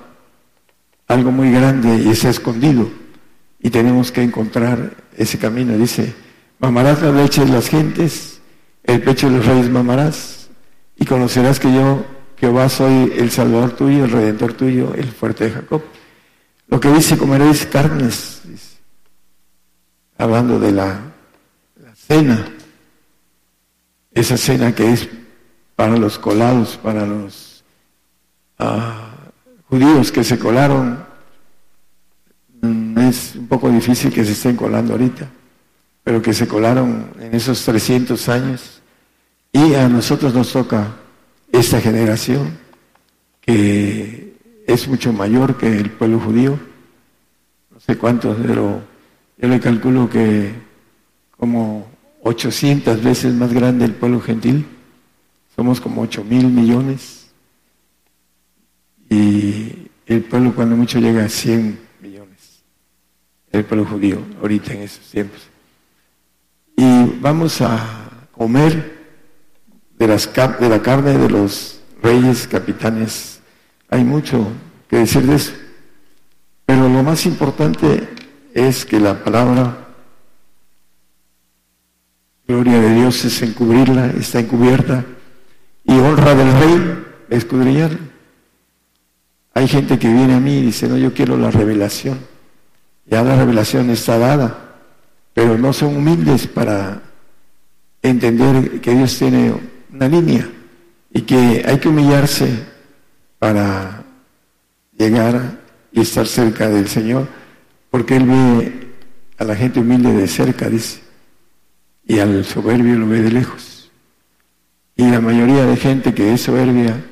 algo 1.08 1.32
muy 1.32 1.50
grande 1.50 2.02
y 2.02 2.10
está 2.10 2.28
escondido. 2.30 2.90
Y 3.58 3.70
tenemos 3.70 4.12
que 4.12 4.22
encontrar 4.22 4.94
ese 5.16 5.38
camino. 5.38 5.76
Dice, 5.78 6.14
mamarás 6.58 7.00
la 7.00 7.10
leche 7.10 7.44
de 7.44 7.52
las 7.52 7.68
gentes, 7.68 8.40
el 8.82 9.00
pecho 9.00 9.30
de 9.30 9.38
los 9.38 9.46
reyes 9.46 9.70
mamarás, 9.70 10.48
y 10.96 11.06
conocerás 11.06 11.58
que 11.58 11.72
yo, 11.72 12.04
Jehová, 12.36 12.68
soy 12.68 13.12
el 13.16 13.30
Salvador 13.30 13.72
tuyo, 13.72 14.04
el 14.04 14.10
Redentor 14.10 14.54
tuyo, 14.54 14.92
el 14.94 15.08
fuerte 15.08 15.44
de 15.44 15.50
Jacob. 15.50 15.82
Lo 16.68 16.80
que 16.80 16.88
dice, 16.90 17.16
comeréis 17.16 17.66
carnes, 17.66 18.42
hablando 20.18 20.58
de 20.58 20.72
la, 20.72 21.00
cena, 21.94 22.46
esa 24.12 24.36
cena 24.36 24.74
que 24.74 24.92
es 24.92 25.08
para 25.76 25.96
los 25.96 26.18
colados, 26.18 26.76
para 26.76 27.06
los... 27.06 27.64
Ah, 28.58 29.10
judíos 29.68 30.12
que 30.12 30.22
se 30.22 30.38
colaron, 30.38 31.04
mm, 32.60 32.98
es 32.98 33.34
un 33.34 33.48
poco 33.48 33.68
difícil 33.70 34.12
que 34.12 34.24
se 34.24 34.32
estén 34.32 34.56
colando 34.56 34.92
ahorita, 34.92 35.28
pero 36.04 36.22
que 36.22 36.32
se 36.32 36.46
colaron 36.46 37.10
en 37.18 37.34
esos 37.34 37.64
300 37.64 38.28
años. 38.28 38.80
Y 39.52 39.74
a 39.74 39.88
nosotros 39.88 40.34
nos 40.34 40.52
toca 40.52 40.94
esta 41.54 41.80
generación 41.80 42.58
que 43.40 44.34
es 44.66 44.88
mucho 44.88 45.12
mayor 45.12 45.56
que 45.56 45.78
el 45.78 45.90
pueblo 45.90 46.18
judío. 46.18 46.58
No 47.70 47.80
sé 47.80 47.96
cuántos, 47.96 48.36
pero 48.44 48.82
yo 49.38 49.48
le 49.48 49.60
calculo 49.60 50.10
que 50.10 50.52
como 51.36 51.86
800 52.22 53.02
veces 53.02 53.34
más 53.34 53.52
grande 53.52 53.84
el 53.84 53.94
pueblo 53.94 54.20
gentil. 54.20 54.66
Somos 55.54 55.80
como 55.80 56.02
8 56.02 56.24
mil 56.24 56.48
millones 56.48 57.30
y 59.08 59.88
el 60.06 60.22
pueblo 60.24 60.54
cuando 60.54 60.76
mucho 60.76 60.98
llega 60.98 61.24
a 61.24 61.28
100 61.28 61.78
millones, 62.00 62.64
el 63.52 63.64
pueblo 63.64 63.86
judío, 63.86 64.18
ahorita 64.40 64.72
en 64.72 64.82
esos 64.82 65.08
tiempos. 65.08 65.40
Y 66.76 67.04
vamos 67.20 67.60
a 67.60 68.26
comer 68.32 68.93
de, 69.98 70.06
las, 70.06 70.30
de 70.32 70.68
la 70.68 70.82
carne 70.82 71.18
de 71.18 71.28
los 71.28 71.80
reyes, 72.02 72.46
capitanes. 72.46 73.40
Hay 73.88 74.04
mucho 74.04 74.48
que 74.88 74.98
decir 74.98 75.22
de 75.22 75.36
eso. 75.36 75.52
Pero 76.66 76.88
lo 76.88 77.02
más 77.02 77.26
importante 77.26 78.08
es 78.54 78.84
que 78.84 79.00
la 79.00 79.22
palabra 79.22 79.88
gloria 82.46 82.80
de 82.80 82.94
Dios 82.94 83.24
es 83.24 83.42
encubrirla, 83.42 84.06
está 84.18 84.40
encubierta, 84.40 85.04
y 85.84 85.92
honra 85.92 86.34
del 86.34 86.52
rey 86.52 87.04
escudriñarla. 87.30 87.98
Hay 89.54 89.68
gente 89.68 89.98
que 89.98 90.08
viene 90.08 90.34
a 90.34 90.40
mí 90.40 90.58
y 90.58 90.62
dice, 90.62 90.88
no, 90.88 90.96
yo 90.96 91.14
quiero 91.14 91.36
la 91.36 91.50
revelación. 91.50 92.18
Ya 93.06 93.22
la 93.22 93.36
revelación 93.36 93.90
está 93.90 94.18
dada, 94.18 94.76
pero 95.32 95.56
no 95.58 95.72
son 95.72 95.96
humildes 95.96 96.46
para 96.46 97.02
entender 98.02 98.80
que 98.80 98.94
Dios 98.94 99.16
tiene 99.18 99.54
una 99.94 100.08
línea 100.08 100.48
y 101.12 101.22
que 101.22 101.64
hay 101.64 101.78
que 101.78 101.88
humillarse 101.88 102.66
para 103.38 104.04
llegar 104.98 105.60
y 105.92 106.00
estar 106.00 106.26
cerca 106.26 106.68
del 106.68 106.88
Señor, 106.88 107.28
porque 107.90 108.16
Él 108.16 108.26
ve 108.26 108.88
a 109.38 109.44
la 109.44 109.54
gente 109.54 109.78
humilde 109.78 110.12
de 110.12 110.26
cerca, 110.26 110.68
dice, 110.68 111.00
y 112.04 112.18
al 112.18 112.44
soberbio 112.44 112.98
lo 112.98 113.06
ve 113.06 113.22
de 113.22 113.30
lejos. 113.30 113.90
Y 114.96 115.08
la 115.08 115.20
mayoría 115.20 115.64
de 115.64 115.76
gente 115.76 116.12
que 116.12 116.34
es 116.34 116.42
soberbia 116.42 117.04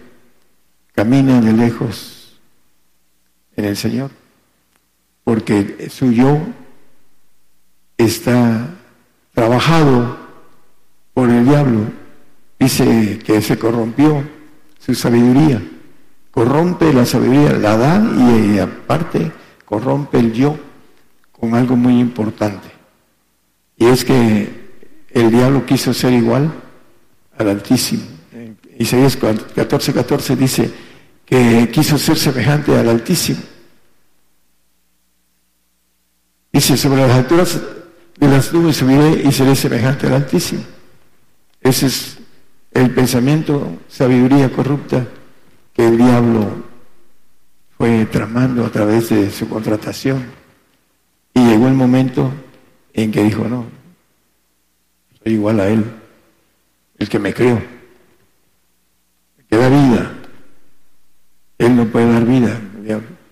camina 0.92 1.40
de 1.40 1.52
lejos 1.52 2.40
en 3.56 3.64
el 3.66 3.76
Señor, 3.76 4.10
porque 5.22 5.88
su 5.90 6.10
yo 6.12 6.40
está 7.96 8.74
trabajado 9.34 10.18
por 11.14 11.30
el 11.30 11.44
diablo. 11.44 12.01
Dice 12.62 13.18
que 13.18 13.42
se 13.42 13.58
corrompió 13.58 14.22
su 14.78 14.94
sabiduría, 14.94 15.60
corrompe 16.30 16.92
la 16.92 17.04
sabiduría, 17.04 17.54
la 17.54 17.76
da 17.76 18.00
y 18.16 18.56
aparte 18.60 19.32
corrompe 19.64 20.20
el 20.20 20.32
yo 20.32 20.56
con 21.32 21.56
algo 21.56 21.74
muy 21.74 21.98
importante. 21.98 22.68
Y 23.76 23.86
es 23.86 24.04
que 24.04 24.48
el 25.10 25.32
diablo 25.32 25.66
quiso 25.66 25.92
ser 25.92 26.12
igual 26.12 26.52
al 27.36 27.48
Altísimo. 27.48 28.04
Isaías 28.78 29.16
14, 29.16 29.92
14 29.92 30.36
dice 30.36 30.70
que 31.24 31.68
quiso 31.72 31.98
ser 31.98 32.16
semejante 32.16 32.78
al 32.78 32.88
Altísimo. 32.88 33.40
Dice, 36.52 36.76
sobre 36.76 37.08
las 37.08 37.16
alturas 37.16 37.60
de 38.16 38.28
las 38.28 38.52
nubes 38.52 38.76
subiré 38.76 39.20
y 39.24 39.32
seré 39.32 39.56
semejante 39.56 40.06
al 40.06 40.12
Altísimo. 40.12 40.62
Ese 41.60 41.86
es 41.86 42.21
el 42.74 42.90
pensamiento, 42.90 43.78
sabiduría 43.88 44.50
corrupta 44.50 45.06
que 45.72 45.86
el 45.86 45.96
diablo 45.96 46.64
fue 47.76 48.06
tramando 48.06 48.64
a 48.64 48.70
través 48.70 49.10
de 49.10 49.30
su 49.30 49.48
contratación. 49.48 50.24
Y 51.34 51.40
llegó 51.40 51.68
el 51.68 51.74
momento 51.74 52.30
en 52.92 53.10
que 53.10 53.24
dijo, 53.24 53.48
no, 53.48 53.66
soy 55.22 55.32
igual 55.34 55.60
a 55.60 55.68
Él, 55.68 55.84
el 56.98 57.08
que 57.08 57.18
me 57.18 57.32
creó, 57.32 57.60
el 59.38 59.44
que 59.46 59.56
da 59.56 59.68
vida. 59.68 60.12
Él 61.58 61.76
no 61.76 61.86
puede 61.86 62.12
dar 62.12 62.24
vida. 62.24 62.60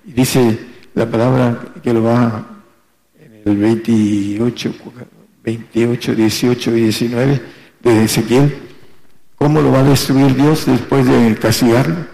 Y 0.07 0.13
dice 0.13 0.59
la 0.95 1.09
palabra 1.11 1.73
que 1.83 1.93
lo 1.93 2.05
va 2.05 2.47
en 3.19 3.43
el 3.45 3.57
28, 3.57 4.75
28, 5.43 6.15
18 6.15 6.77
y 6.77 6.81
19 6.81 7.43
de 7.83 8.05
Ezequiel, 8.05 8.70
¿cómo 9.41 9.63
lo 9.63 9.73
va 9.73 9.81
a 9.81 9.85
destruir 9.85 10.37
Dios 10.37 10.67
después 10.67 11.07
de 11.07 11.35
castigarlo? 11.39 12.07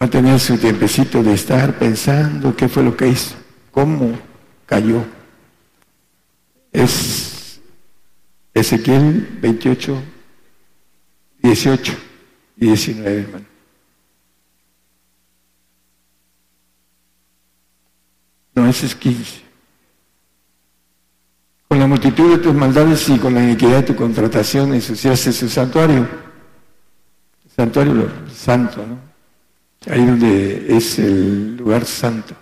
Va 0.00 0.06
a 0.06 0.10
tener 0.10 0.38
su 0.38 0.56
tiempecito 0.56 1.20
de 1.20 1.34
estar 1.34 1.76
pensando 1.76 2.54
qué 2.54 2.68
fue 2.68 2.84
lo 2.84 2.96
que 2.96 3.08
hizo, 3.08 3.34
cómo 3.72 4.16
cayó. 4.66 5.04
Es 6.70 7.60
Ezequiel 8.54 9.38
28, 9.42 10.00
18 11.42 11.92
y 12.56 12.66
19, 12.66 13.20
hermano. 13.22 13.46
No, 18.54 18.68
ese 18.68 18.86
es 18.86 18.94
15. 18.94 19.49
La 21.80 21.86
multitud 21.86 22.32
de 22.32 22.36
tus 22.36 22.52
maldades 22.52 23.08
y 23.08 23.16
con 23.16 23.32
la 23.32 23.42
iniquidad 23.42 23.76
de 23.76 23.82
tu 23.84 23.96
contratación 23.96 24.74
ensuciaste 24.74 25.32
su 25.32 25.48
santuario. 25.48 26.06
Santuario 27.56 28.06
santo, 28.30 28.84
¿no? 28.86 28.98
ahí 29.90 30.04
donde 30.04 30.76
es 30.76 30.98
el 30.98 31.56
lugar 31.56 31.86
santo. 31.86 32.34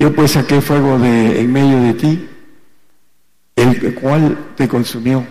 Yo 0.00 0.12
pues 0.12 0.32
saqué 0.32 0.60
fuego 0.60 0.98
de 0.98 1.42
en 1.42 1.52
medio 1.52 1.80
de 1.80 1.94
ti, 1.94 2.28
el 3.54 3.94
cual 3.94 4.36
te 4.56 4.66
consumió, 4.66 5.24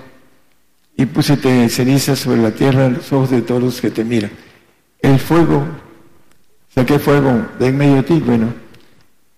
y 0.96 1.06
puse 1.08 1.36
cenizas 1.68 2.20
sobre 2.20 2.42
la 2.42 2.52
tierra 2.52 2.88
los 2.88 3.12
ojos 3.12 3.32
de 3.32 3.42
todos 3.42 3.62
los 3.62 3.82
que 3.82 3.92
te 3.92 4.06
miran. 4.06 4.32
El 5.02 5.20
fuego, 5.20 5.66
saqué 6.74 7.00
fuego 7.00 7.48
de 7.60 7.68
en 7.68 7.78
medio 7.78 7.96
de 7.96 8.04
ti, 8.04 8.24
bueno, 8.26 8.54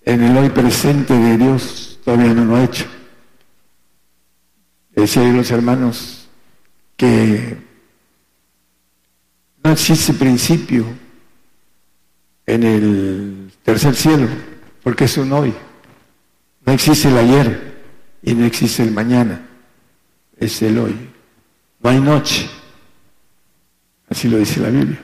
en 0.04 0.22
el 0.22 0.36
hoy 0.36 0.50
presente 0.50 1.14
de 1.14 1.36
Dios 1.36 1.98
todavía 2.04 2.32
no 2.32 2.44
lo 2.44 2.54
ha 2.54 2.62
hecho. 2.62 2.93
Decía 4.94 5.24
los 5.24 5.50
hermanos 5.50 6.28
que 6.96 7.56
no 9.62 9.72
existe 9.72 10.12
principio 10.12 10.84
en 12.46 12.62
el 12.62 13.52
tercer 13.62 13.94
cielo, 13.94 14.28
porque 14.82 15.04
es 15.04 15.16
un 15.16 15.32
hoy. 15.32 15.54
No 16.64 16.72
existe 16.72 17.08
el 17.08 17.16
ayer 17.16 17.82
y 18.22 18.34
no 18.34 18.44
existe 18.44 18.82
el 18.82 18.92
mañana, 18.92 19.46
es 20.38 20.62
el 20.62 20.78
hoy. 20.78 20.94
No 21.80 21.90
hay 21.90 22.00
noche, 22.00 22.48
así 24.08 24.28
lo 24.28 24.38
dice 24.38 24.60
la 24.60 24.70
Biblia. 24.70 25.02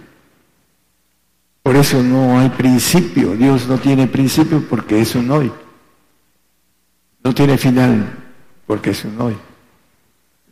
Por 1.62 1.76
eso 1.76 2.02
no 2.02 2.38
hay 2.38 2.48
principio, 2.50 3.36
Dios 3.36 3.66
no 3.66 3.78
tiene 3.78 4.06
principio 4.06 4.66
porque 4.68 5.00
es 5.00 5.14
un 5.14 5.30
hoy. 5.30 5.52
No 7.22 7.34
tiene 7.34 7.58
final 7.58 8.12
porque 8.66 8.90
es 8.90 9.04
un 9.04 9.20
hoy. 9.20 9.36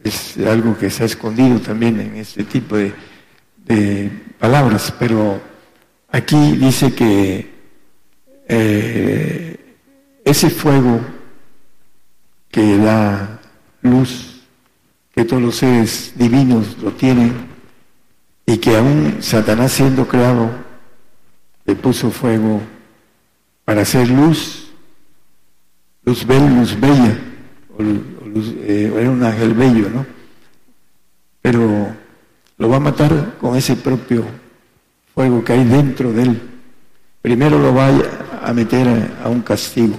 Es 0.03 0.37
algo 0.39 0.77
que 0.79 0.91
se 0.91 1.03
ha 1.03 1.07
escondido 1.07 1.59
también 1.61 2.01
en 2.01 2.17
este 2.17 2.45
tipo 2.45 2.77
de, 2.77 2.93
palabras, 4.39 4.95
pero 4.99 5.41
Aquí 6.11 6.53
dice 6.53 6.95
que 6.95 7.51
eh, 8.49 9.77
ese 10.25 10.49
fuego 10.49 11.01
que 12.51 12.79
da 12.79 13.41
luz, 13.83 14.41
que 15.13 15.25
todos 15.25 15.43
los 15.43 15.57
seres 15.57 16.15
divinos 16.17 16.79
lo 16.79 16.93
tienen, 16.93 17.35
y 18.47 18.57
que 18.57 18.77
aún 18.77 19.19
Satanás 19.21 19.73
siendo 19.73 20.09
creado 20.09 20.51
le 21.67 21.75
puso 21.75 22.11
fuego 22.11 22.63
para 23.67 23.83
hacer 23.83 24.09
luz, 24.09 24.73
luz 26.05 26.27
bella, 26.27 26.49
luz 26.49 26.81
bella, 26.81 27.19
eh, 28.59 28.93
era 28.97 29.11
un 29.11 29.23
ángel 29.23 29.55
bello, 29.55 29.91
¿no? 29.91 30.07
Pero 31.43 31.95
lo 32.59 32.69
va 32.69 32.77
a 32.77 32.81
matar 32.81 33.37
con 33.41 33.57
ese 33.57 33.77
propio 33.77 34.25
fuego 35.15 35.45
que 35.45 35.53
hay 35.53 35.65
dentro 35.65 36.13
de 36.13 36.23
él, 36.23 36.41
primero 37.21 37.59
lo 37.59 37.73
vaya 37.73 38.05
a 38.43 38.53
meter 38.53 38.87
a, 39.23 39.29
un 39.29 39.43
castigo 39.43 39.97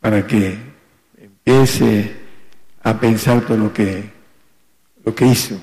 para 0.00 0.26
que 0.26 0.56
empiece 1.18 2.16
a 2.82 2.98
pensar 2.98 3.40
todo 3.42 3.56
lo 3.56 3.72
que, 3.72 4.08
lo 5.04 5.14
que 5.14 5.26
hizo. 5.26 5.60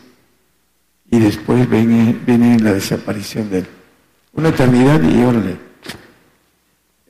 Y 1.09 1.19
después 1.19 1.69
viene, 1.69 2.17
viene 2.25 2.59
la 2.59 2.73
desaparición 2.73 3.49
de 3.49 3.59
él. 3.59 3.67
Una 4.33 4.49
eternidad 4.49 5.01
y 5.01 5.23
órale. 5.23 5.55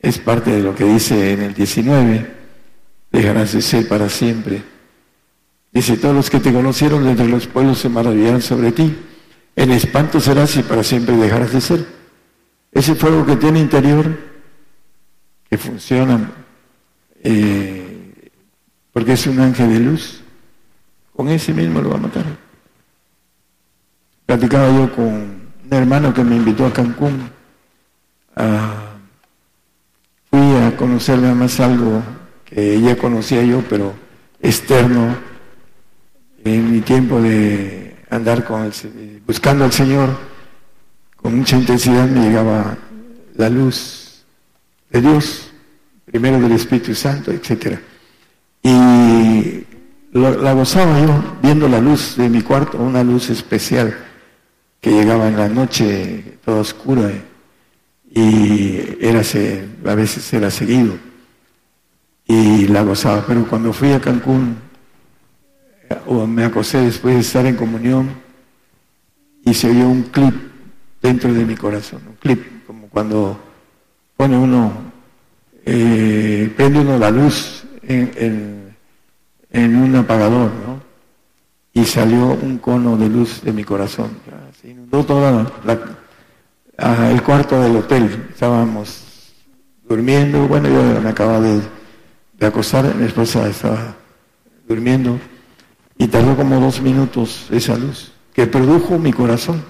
Es 0.02 0.20
parte 0.20 0.52
de 0.52 0.62
lo 0.62 0.76
que 0.76 0.86
dice 0.86 1.34
en 1.34 1.42
el 1.42 1.54
19, 1.54 2.37
dejarás 3.12 3.54
de 3.54 3.62
ser 3.62 3.88
para 3.88 4.10
siempre. 4.10 4.64
Dice, 5.72 5.98
todos 5.98 6.16
los 6.16 6.30
que 6.30 6.40
te 6.40 6.54
conocieron 6.54 7.04
desde 7.04 7.28
los 7.28 7.48
pueblos 7.48 7.80
se 7.80 7.90
maravillarán 7.90 8.42
sobre 8.42 8.72
ti 8.72 8.96
en 9.58 9.72
espanto 9.72 10.20
serás 10.20 10.56
y 10.56 10.62
para 10.62 10.84
siempre 10.84 11.18
dejarás 11.18 11.52
de 11.52 11.62
ser. 11.62 11.86
Ese 12.72 12.94
fuego 12.94 13.26
que 13.26 13.36
tiene 13.38 13.60
interior, 13.60 14.06
que 15.50 15.58
funciona, 15.58 16.32
eh, 17.24 18.30
porque 18.94 19.14
es 19.14 19.26
un 19.26 19.40
ángel 19.40 19.74
de 19.74 19.80
luz, 19.80 20.22
con 21.12 21.30
ese 21.30 21.56
mismo 21.56 21.82
lo 21.82 21.90
va 21.90 21.96
a 21.96 22.02
matar. 22.02 22.26
Platicaba 24.28 24.70
yo 24.70 24.96
con 24.96 25.06
un 25.06 25.70
hermano 25.72 26.14
que 26.14 26.24
me 26.24 26.36
invitó 26.36 26.68
a 26.68 26.72
Cancún. 26.72 27.32
fui 30.30 30.56
a 30.56 30.78
conocer 30.78 31.18
nada 31.18 31.34
más 31.34 31.60
algo 31.60 32.04
que 32.50 32.80
ya 32.82 32.96
conocía 32.98 33.44
yo, 33.44 33.64
pero 33.70 33.94
externo, 34.42 35.16
en 36.44 36.72
mi 36.72 36.82
tiempo 36.82 37.22
de 37.22 37.96
andar 38.10 38.46
con 38.46 38.64
el, 38.64 39.22
buscando 39.26 39.66
al 39.66 39.72
Señor, 39.72 40.18
con 41.16 41.38
mucha 41.38 41.58
intensidad 41.58 42.08
me 42.08 42.22
llegaba 42.22 42.78
la 43.36 43.50
luz 43.50 44.24
de 44.90 45.02
Dios, 45.02 45.52
primero 46.06 46.40
del 46.40 46.54
Espíritu 46.54 46.96
Santo, 46.96 47.32
etc. 47.32 47.80
Y 48.64 49.66
la 50.14 50.54
gozaba 50.54 51.00
yo 51.02 51.38
viendo 51.42 51.68
la 51.68 51.82
luz 51.82 52.16
de 52.16 52.30
mi 52.30 52.42
cuarto, 52.42 52.78
una 52.78 53.04
luz 53.04 53.30
especial 53.30 53.96
que 54.80 54.92
llegaba 54.92 55.28
en 55.28 55.38
la 55.38 55.50
noche 55.50 56.38
toda 56.46 56.62
oscura 56.62 57.12
y 58.10 58.98
era, 59.02 59.20
a 59.20 59.96
veces 59.96 60.34
era 60.34 60.50
seguido 60.50 61.07
y 62.28 62.68
la 62.68 62.84
gozaba. 62.84 63.24
Pero 63.26 63.48
cuando 63.48 63.74
fui 63.74 63.92
a 63.94 64.02
Cancún 64.02 64.58
o 66.06 66.28
me 66.28 66.44
acosé 66.44 66.80
después 66.82 67.16
de 67.16 67.22
estar 67.22 67.46
en 67.46 67.56
comunión 67.56 68.10
y 69.44 69.54
se 69.54 69.70
oyó 69.70 69.88
un 69.88 70.04
clip 70.04 70.36
dentro 71.02 71.34
de 71.34 71.46
mi 71.46 71.56
corazón, 71.56 72.02
un 72.08 72.16
clip, 72.16 72.66
como 72.66 72.88
cuando 72.90 73.40
pone 74.18 74.38
uno, 74.38 74.72
eh, 75.66 76.52
prende 76.56 76.80
uno 76.80 76.98
la 76.98 77.10
luz 77.12 77.64
en, 77.84 78.76
un 79.54 79.96
apagador, 79.96 80.52
¿no? 80.66 80.82
Y 81.74 81.86
salió 81.86 82.34
un 82.34 82.58
cono 82.58 82.98
de 82.98 83.08
luz 83.08 83.42
de 83.42 83.54
mi 83.54 83.64
corazón, 83.64 84.10
se 84.60 84.70
inundó 84.70 85.06
toda 85.06 85.46
la, 85.64 85.80
al 86.78 87.22
cuarto 87.24 87.62
del 87.62 87.78
hotel. 87.78 88.28
Estábamos 88.32 89.34
durmiendo, 89.88 90.48
bueno, 90.48 90.68
yo 90.70 91.02
me 91.02 91.10
acababa 91.10 91.40
de, 91.42 91.62
de 92.38 92.46
acostar, 92.46 92.94
mi 92.96 93.06
esposa 93.06 93.48
estaba 93.48 93.96
durmiendo 94.68 95.20
y 95.98 96.08
tardó 96.08 96.36
como 96.36 96.60
dos 96.60 96.82
minutos 96.82 97.48
esa 97.52 97.76
luz 97.78 98.12
que 98.34 98.46
produjo 98.46 98.98
mi 99.00 99.12
corazón. 99.12 99.64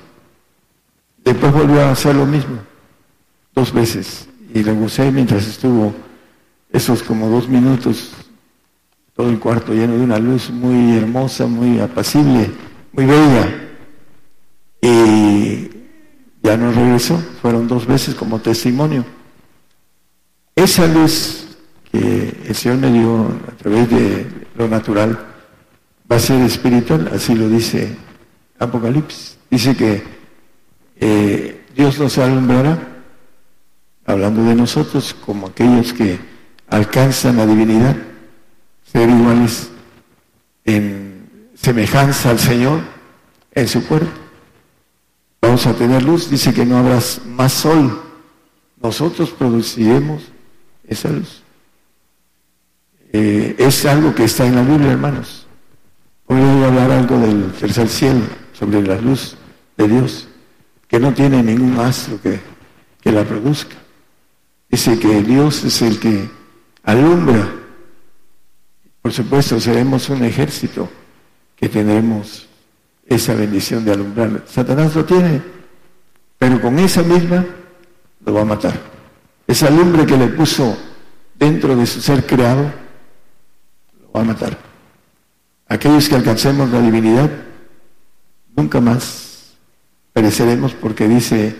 Después 1.23 1.53
volvió 1.53 1.81
a 1.81 1.91
hacer 1.91 2.15
lo 2.15 2.25
mismo, 2.25 2.59
dos 3.53 3.73
veces, 3.73 4.27
y 4.53 4.63
le 4.63 4.73
gocé 4.73 5.11
mientras 5.11 5.47
estuvo 5.47 5.93
esos 6.71 7.03
como 7.03 7.29
dos 7.29 7.47
minutos, 7.47 8.11
todo 9.15 9.29
el 9.29 9.39
cuarto 9.39 9.73
lleno 9.73 9.93
de 9.97 10.03
una 10.03 10.19
luz 10.19 10.49
muy 10.49 10.97
hermosa, 10.97 11.47
muy 11.47 11.79
apacible, 11.79 12.51
muy 12.91 13.05
bella. 13.05 13.63
Y 14.81 15.69
ya 16.43 16.55
no 16.57 16.71
regresó, 16.71 17.17
fueron 17.41 17.67
dos 17.67 17.85
veces 17.85 18.13
como 18.15 18.39
testimonio. 18.39 19.05
Esa 20.55 20.87
luz 20.87 21.46
que 21.91 22.35
el 22.47 22.55
Señor 22.55 22.77
me 22.77 22.91
dio 22.91 23.27
a 23.47 23.51
través 23.57 23.89
de 23.89 24.27
lo 24.55 24.67
natural 24.67 25.17
va 26.09 26.15
a 26.15 26.19
ser 26.19 26.41
espiritual, 26.41 27.09
así 27.13 27.35
lo 27.35 27.49
dice 27.49 27.95
Apocalipsis. 28.59 29.37
Dice 29.49 29.75
que 29.75 30.03
eh, 30.99 31.65
Dios 31.75 31.99
nos 31.99 32.17
alumbrará, 32.17 33.03
hablando 34.05 34.43
de 34.43 34.55
nosotros, 34.55 35.13
como 35.25 35.47
aquellos 35.47 35.93
que 35.93 36.19
alcanzan 36.69 37.37
la 37.37 37.45
divinidad, 37.45 37.95
ser 38.91 39.09
iguales 39.09 39.69
en 40.65 41.49
semejanza 41.55 42.29
al 42.29 42.39
Señor 42.39 42.81
en 43.51 43.67
su 43.67 43.85
cuerpo. 43.85 44.11
Vamos 45.41 45.65
a 45.67 45.73
tener 45.73 46.03
luz, 46.03 46.29
dice 46.29 46.53
que 46.53 46.65
no 46.65 46.77
habrá 46.77 46.99
más 47.25 47.53
sol. 47.53 48.01
Nosotros 48.81 49.29
produciremos 49.31 50.23
esa 50.87 51.09
luz. 51.09 51.43
Eh, 53.11 53.55
es 53.57 53.85
algo 53.85 54.13
que 54.13 54.25
está 54.25 54.45
en 54.45 54.55
la 54.55 54.63
Biblia, 54.63 54.91
hermanos. 54.91 55.47
Hoy 56.25 56.39
voy 56.39 56.63
a 56.63 56.67
hablar 56.67 56.91
algo 56.91 57.17
del 57.19 57.51
tercer 57.53 57.87
cielo 57.87 58.21
sobre 58.53 58.81
la 58.81 58.99
luz 58.99 59.37
de 59.77 59.87
Dios, 59.87 60.27
que 60.87 60.99
no 60.99 61.13
tiene 61.13 61.41
ningún 61.41 61.79
astro 61.79 62.19
que, 62.21 62.39
que 63.01 63.11
la 63.11 63.23
produzca. 63.23 63.75
Dice 64.69 64.99
que 64.99 65.23
Dios 65.23 65.63
es 65.63 65.81
el 65.81 65.99
que 65.99 66.29
alumbra. 66.83 67.47
Por 69.01 69.13
supuesto, 69.13 69.59
seremos 69.59 70.09
un 70.09 70.25
ejército 70.25 70.89
que 71.55 71.69
tendremos 71.69 72.47
esa 73.05 73.33
bendición 73.33 73.85
de 73.85 73.93
alumbrar. 73.93 74.43
Satanás 74.47 74.93
lo 74.95 75.05
tiene, 75.05 75.41
pero 76.37 76.59
con 76.59 76.77
esa 76.79 77.03
misma 77.03 77.45
lo 78.25 78.33
va 78.33 78.41
a 78.41 78.45
matar. 78.45 78.77
Esa 79.47 79.69
lumbre 79.69 80.05
que 80.05 80.17
le 80.17 80.27
puso 80.27 80.77
dentro 81.35 81.73
de 81.75 81.85
su 81.85 82.01
ser 82.01 82.25
creado, 82.25 82.69
va 84.17 84.23
a 84.23 84.25
matar. 84.25 84.57
Aquellos 85.67 86.09
que 86.09 86.15
alcancemos 86.15 86.69
la 86.71 86.81
divinidad, 86.81 87.29
nunca 88.55 88.81
más 88.81 89.55
pereceremos 90.13 90.73
porque 90.73 91.07
dice 91.07 91.55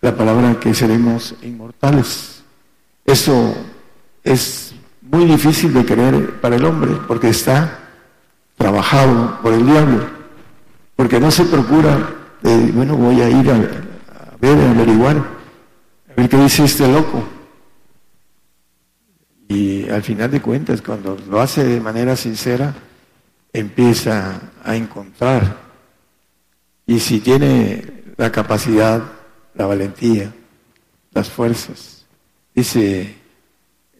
la 0.00 0.16
palabra 0.16 0.58
que 0.58 0.74
seremos 0.74 1.34
inmortales. 1.42 2.42
Eso 3.04 3.54
es 4.24 4.74
muy 5.02 5.24
difícil 5.26 5.72
de 5.72 5.84
creer 5.84 6.40
para 6.40 6.56
el 6.56 6.64
hombre 6.64 6.92
porque 7.06 7.28
está 7.28 7.78
trabajado 8.56 9.38
por 9.42 9.52
el 9.52 9.64
diablo, 9.64 10.06
porque 10.96 11.20
no 11.20 11.30
se 11.30 11.44
procura, 11.44 12.14
bueno, 12.74 12.96
voy 12.96 13.20
a 13.20 13.28
ir 13.28 13.50
a, 13.50 13.54
a 13.54 14.36
ver, 14.40 14.58
a 14.58 14.70
averiguar, 14.70 15.16
a 15.18 16.14
ver 16.16 16.28
qué 16.28 16.36
dice 16.38 16.64
este 16.64 16.88
loco. 16.90 17.35
Y 19.48 19.88
al 19.88 20.02
final 20.02 20.30
de 20.30 20.42
cuentas, 20.42 20.82
cuando 20.82 21.16
lo 21.28 21.40
hace 21.40 21.64
de 21.64 21.80
manera 21.80 22.16
sincera, 22.16 22.74
empieza 23.52 24.40
a 24.64 24.76
encontrar 24.76 25.66
y 26.86 27.00
si 27.00 27.18
tiene 27.18 28.04
la 28.16 28.30
capacidad, 28.30 29.02
la 29.54 29.66
valentía, 29.66 30.32
las 31.12 31.28
fuerzas, 31.28 32.06
dice 32.54 33.16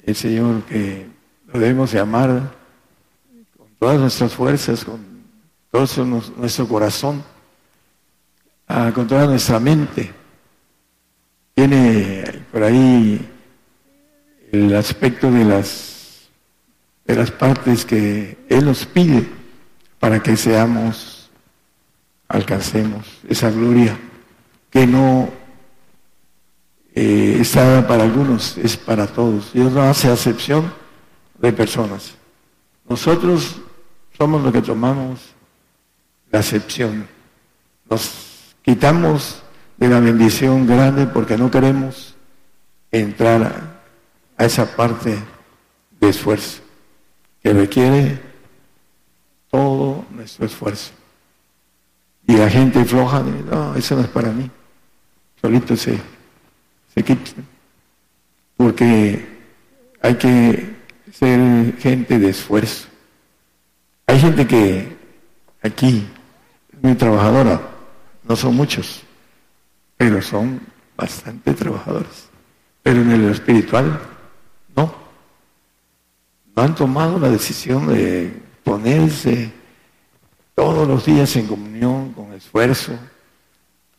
el 0.05 0.15
Señor 0.15 0.63
que 0.63 1.09
lo 1.53 1.59
debemos 1.59 1.91
de 1.91 1.99
amar 1.99 2.53
con 3.57 3.67
todas 3.81 3.99
nuestras 3.99 4.33
fuerzas, 4.33 4.85
con 4.85 5.05
todo 5.73 6.05
nuestro 6.37 6.69
corazón, 6.69 7.25
ah, 8.69 8.93
con 8.95 9.09
toda 9.09 9.27
nuestra 9.27 9.59
mente. 9.59 10.13
Tiene 11.55 12.23
por 12.53 12.63
ahí 12.63 13.29
el 14.57 14.75
aspecto 14.75 15.31
de 15.31 15.45
las, 15.45 16.29
de 17.07 17.15
las 17.15 17.31
partes 17.31 17.85
que 17.85 18.39
Él 18.49 18.65
nos 18.65 18.87
pide 18.87 19.29
para 19.99 20.23
que 20.23 20.37
seamos 20.37 21.31
alcancemos 22.29 23.07
esa 23.29 23.51
gloria 23.51 23.97
que 24.71 24.87
no 24.87 25.29
eh, 26.95 27.39
está 27.41 27.87
para 27.87 28.05
algunos, 28.05 28.57
es 28.59 28.77
para 28.77 29.07
todos. 29.07 29.53
Dios 29.53 29.73
no 29.73 29.83
hace 29.83 30.11
acepción 30.11 30.73
de 31.39 31.53
personas. 31.53 32.15
Nosotros 32.89 33.57
somos 34.17 34.43
los 34.43 34.53
que 34.53 34.63
tomamos 34.63 35.21
la 36.31 36.39
acepción. 36.39 37.07
Nos 37.89 38.55
quitamos 38.63 39.43
de 39.77 39.89
la 39.89 40.01
bendición 40.01 40.67
grande 40.67 41.07
porque 41.07 41.37
no 41.37 41.51
queremos 41.51 42.17
entrar 42.91 43.43
a 43.43 43.76
esa 44.45 44.76
parte 44.76 45.16
de 46.01 46.09
esfuerzo 46.09 46.61
que 47.43 47.53
requiere 47.53 48.18
todo 49.51 50.05
nuestro 50.11 50.47
esfuerzo. 50.47 50.93
Y 52.26 52.37
la 52.37 52.51
gente 52.51 52.84
floja, 52.84 53.22
no, 53.22 53.74
eso 53.76 53.95
no 53.95 54.03
es 54.03 54.09
para 54.09 54.32
mí. 54.32 54.51
Solito 55.41 55.76
se, 55.76 55.99
se 56.93 57.05
quita. 57.05 57.30
Porque 58.57 59.24
hay 60.03 60.14
que 60.16 60.76
ser 61.12 61.76
gente 61.78 62.18
de 62.18 62.30
esfuerzo. 62.30 62.89
Hay 64.09 64.18
gente 64.18 64.47
que 64.47 64.97
aquí 65.62 66.07
es 66.72 66.82
muy 66.82 66.95
trabajadora, 66.95 67.61
no 68.24 68.37
son 68.37 68.57
muchos, 68.57 69.03
pero 69.97 70.20
son 70.20 70.61
bastante 70.97 71.55
trabajadores. 71.55 72.28
Pero 72.82 73.03
en 73.03 73.11
el 73.12 73.30
espiritual. 73.30 74.01
No 76.57 76.63
han 76.63 76.75
tomado 76.75 77.19
la 77.19 77.29
decisión 77.29 77.87
de 77.89 78.33
ponerse 78.65 79.53
todos 80.55 80.89
los 80.89 81.05
días 81.05 81.37
en 81.37 81.47
comunión, 81.47 82.15
con 82.15 82.33
esfuerzo 82.33 82.93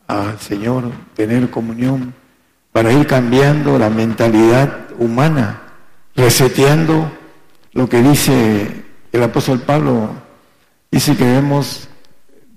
al 0.08 0.40
Señor, 0.40 0.92
tener 1.16 1.52
comunión 1.52 2.16
para 2.72 2.92
ir 2.92 3.06
cambiando 3.06 3.78
la 3.78 3.92
mentalidad 3.92 4.88
humana, 4.98 5.62
reseteando 6.16 7.12
lo 7.74 7.88
que 7.88 8.02
dice 8.02 8.84
el 9.12 9.24
apóstol 9.24 9.62
Pablo, 9.62 10.10
dice 10.90 11.16
que 11.16 11.26
debemos 11.26 11.88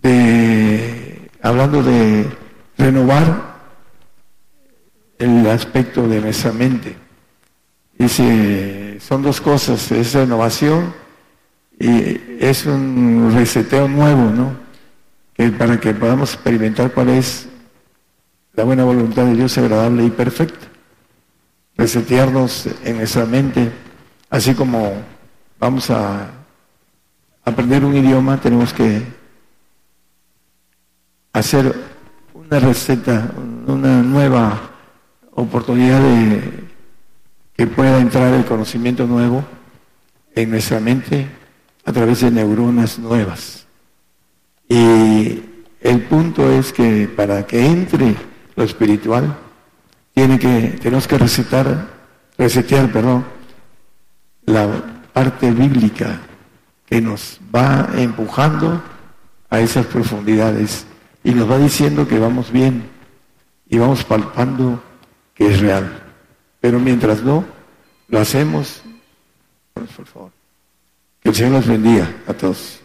de, 0.01 1.31
hablando 1.43 1.83
de 1.83 2.27
renovar 2.79 3.51
el 5.19 5.47
aspecto 5.47 6.09
de 6.09 6.23
nuestra 6.23 6.53
mente. 6.53 6.97
Dice, 7.99 8.90
son 9.01 9.23
dos 9.23 9.41
cosas, 9.41 9.91
es 9.93 10.13
renovación 10.13 10.93
y 11.79 12.21
es 12.39 12.67
un 12.67 13.33
reseteo 13.35 13.89
nuevo, 13.89 14.31
¿no? 14.31 14.53
Que 15.35 15.51
para 15.51 15.81
que 15.81 15.95
podamos 15.95 16.35
experimentar 16.35 16.93
cuál 16.93 17.09
es 17.09 17.49
la 18.55 18.65
buena 18.65 18.85
voluntad 18.85 19.25
de 19.25 19.35
Dios 19.35 19.57
agradable 19.57 20.05
y 20.05 20.11
perfecta. 20.11 20.67
Resetearnos 21.77 22.69
en 22.85 22.99
nuestra 22.99 23.25
mente, 23.25 23.73
así 24.29 24.55
como 24.55 24.93
vamos 25.59 25.89
a 25.91 26.31
aprender 27.45 27.85
un 27.85 27.97
idioma, 27.97 28.39
tenemos 28.39 28.75
que 28.75 29.03
hacer 31.33 31.75
una 32.35 32.61
receta, 32.61 33.31
una 33.67 34.03
nueva 34.03 34.61
oportunidad 35.33 36.01
de 36.03 36.60
que 37.61 37.67
pueda 37.67 38.01
entrar 38.01 38.33
el 38.33 38.47
conocimiento 38.47 39.07
nuevo 39.07 39.45
en 40.35 40.49
nuestra 40.49 40.81
mente 40.81 41.27
a 41.85 41.93
través 41.93 42.23
de 42.23 42.31
neuronas 42.31 42.99
nuevas. 42.99 43.67
Y 44.67 45.43
el 45.83 46.01
punto 46.09 46.51
es 46.51 46.73
que 46.73 47.07
para 47.15 47.47
que 47.47 47.67
entre 47.67 48.17
lo 48.57 48.65
espiritual, 48.65 49.37
tiene 50.15 50.39
que, 50.39 50.79
tenemos 50.81 51.07
que 51.07 51.19
recetar, 51.19 51.87
resetear, 52.39 52.91
perdón, 52.91 53.27
la 54.47 54.67
parte 55.13 55.51
bíblica 55.51 56.19
que 56.87 57.03
nos 57.03 57.39
va 57.55 57.91
empujando 57.95 58.83
a 59.51 59.61
esas 59.61 59.85
profundidades 59.85 60.87
y 61.23 61.33
nos 61.33 61.51
va 61.51 61.59
diciendo 61.59 62.09
que 62.09 62.19
vamos 62.19 62.51
bien 62.51 62.85
y 63.69 63.77
vamos 63.77 64.03
palpando 64.03 64.83
que 65.35 65.49
es 65.49 65.61
real. 65.61 66.00
Pero 66.61 66.79
mientras 66.79 67.23
no, 67.23 67.45
lo 68.09 68.21
hacemos. 68.21 68.83
Por 69.75 70.07
favor. 70.07 70.31
Que 71.23 71.31
el 71.31 71.35
Señor 71.35 71.53
nos 71.53 71.67
bendiga 71.67 72.11
a 72.27 72.35
todos. 72.35 72.81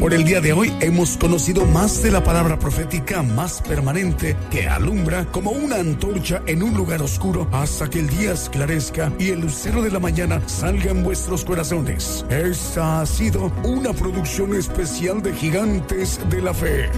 Por 0.00 0.14
el 0.14 0.24
día 0.24 0.40
de 0.40 0.52
hoy 0.52 0.72
hemos 0.80 1.16
conocido 1.16 1.66
más 1.66 2.02
de 2.04 2.12
la 2.12 2.22
palabra 2.22 2.58
profética 2.58 3.22
más 3.22 3.60
permanente 3.62 4.36
que 4.48 4.68
alumbra 4.68 5.26
como 5.32 5.50
una 5.50 5.76
antorcha 5.76 6.40
en 6.46 6.62
un 6.62 6.74
lugar 6.74 7.02
oscuro 7.02 7.48
hasta 7.52 7.90
que 7.90 7.98
el 7.98 8.08
día 8.08 8.32
esclarezca 8.32 9.12
y 9.18 9.30
el 9.30 9.40
lucero 9.40 9.82
de 9.82 9.90
la 9.90 9.98
mañana 9.98 10.40
salga 10.46 10.92
en 10.92 11.02
vuestros 11.02 11.44
corazones. 11.44 12.24
Esta 12.30 13.00
ha 13.00 13.06
sido 13.06 13.52
una 13.64 13.92
producción 13.92 14.54
especial 14.54 15.20
de 15.20 15.34
Gigantes 15.34 16.20
de 16.30 16.42
la 16.42 16.54
Fe. 16.54 16.88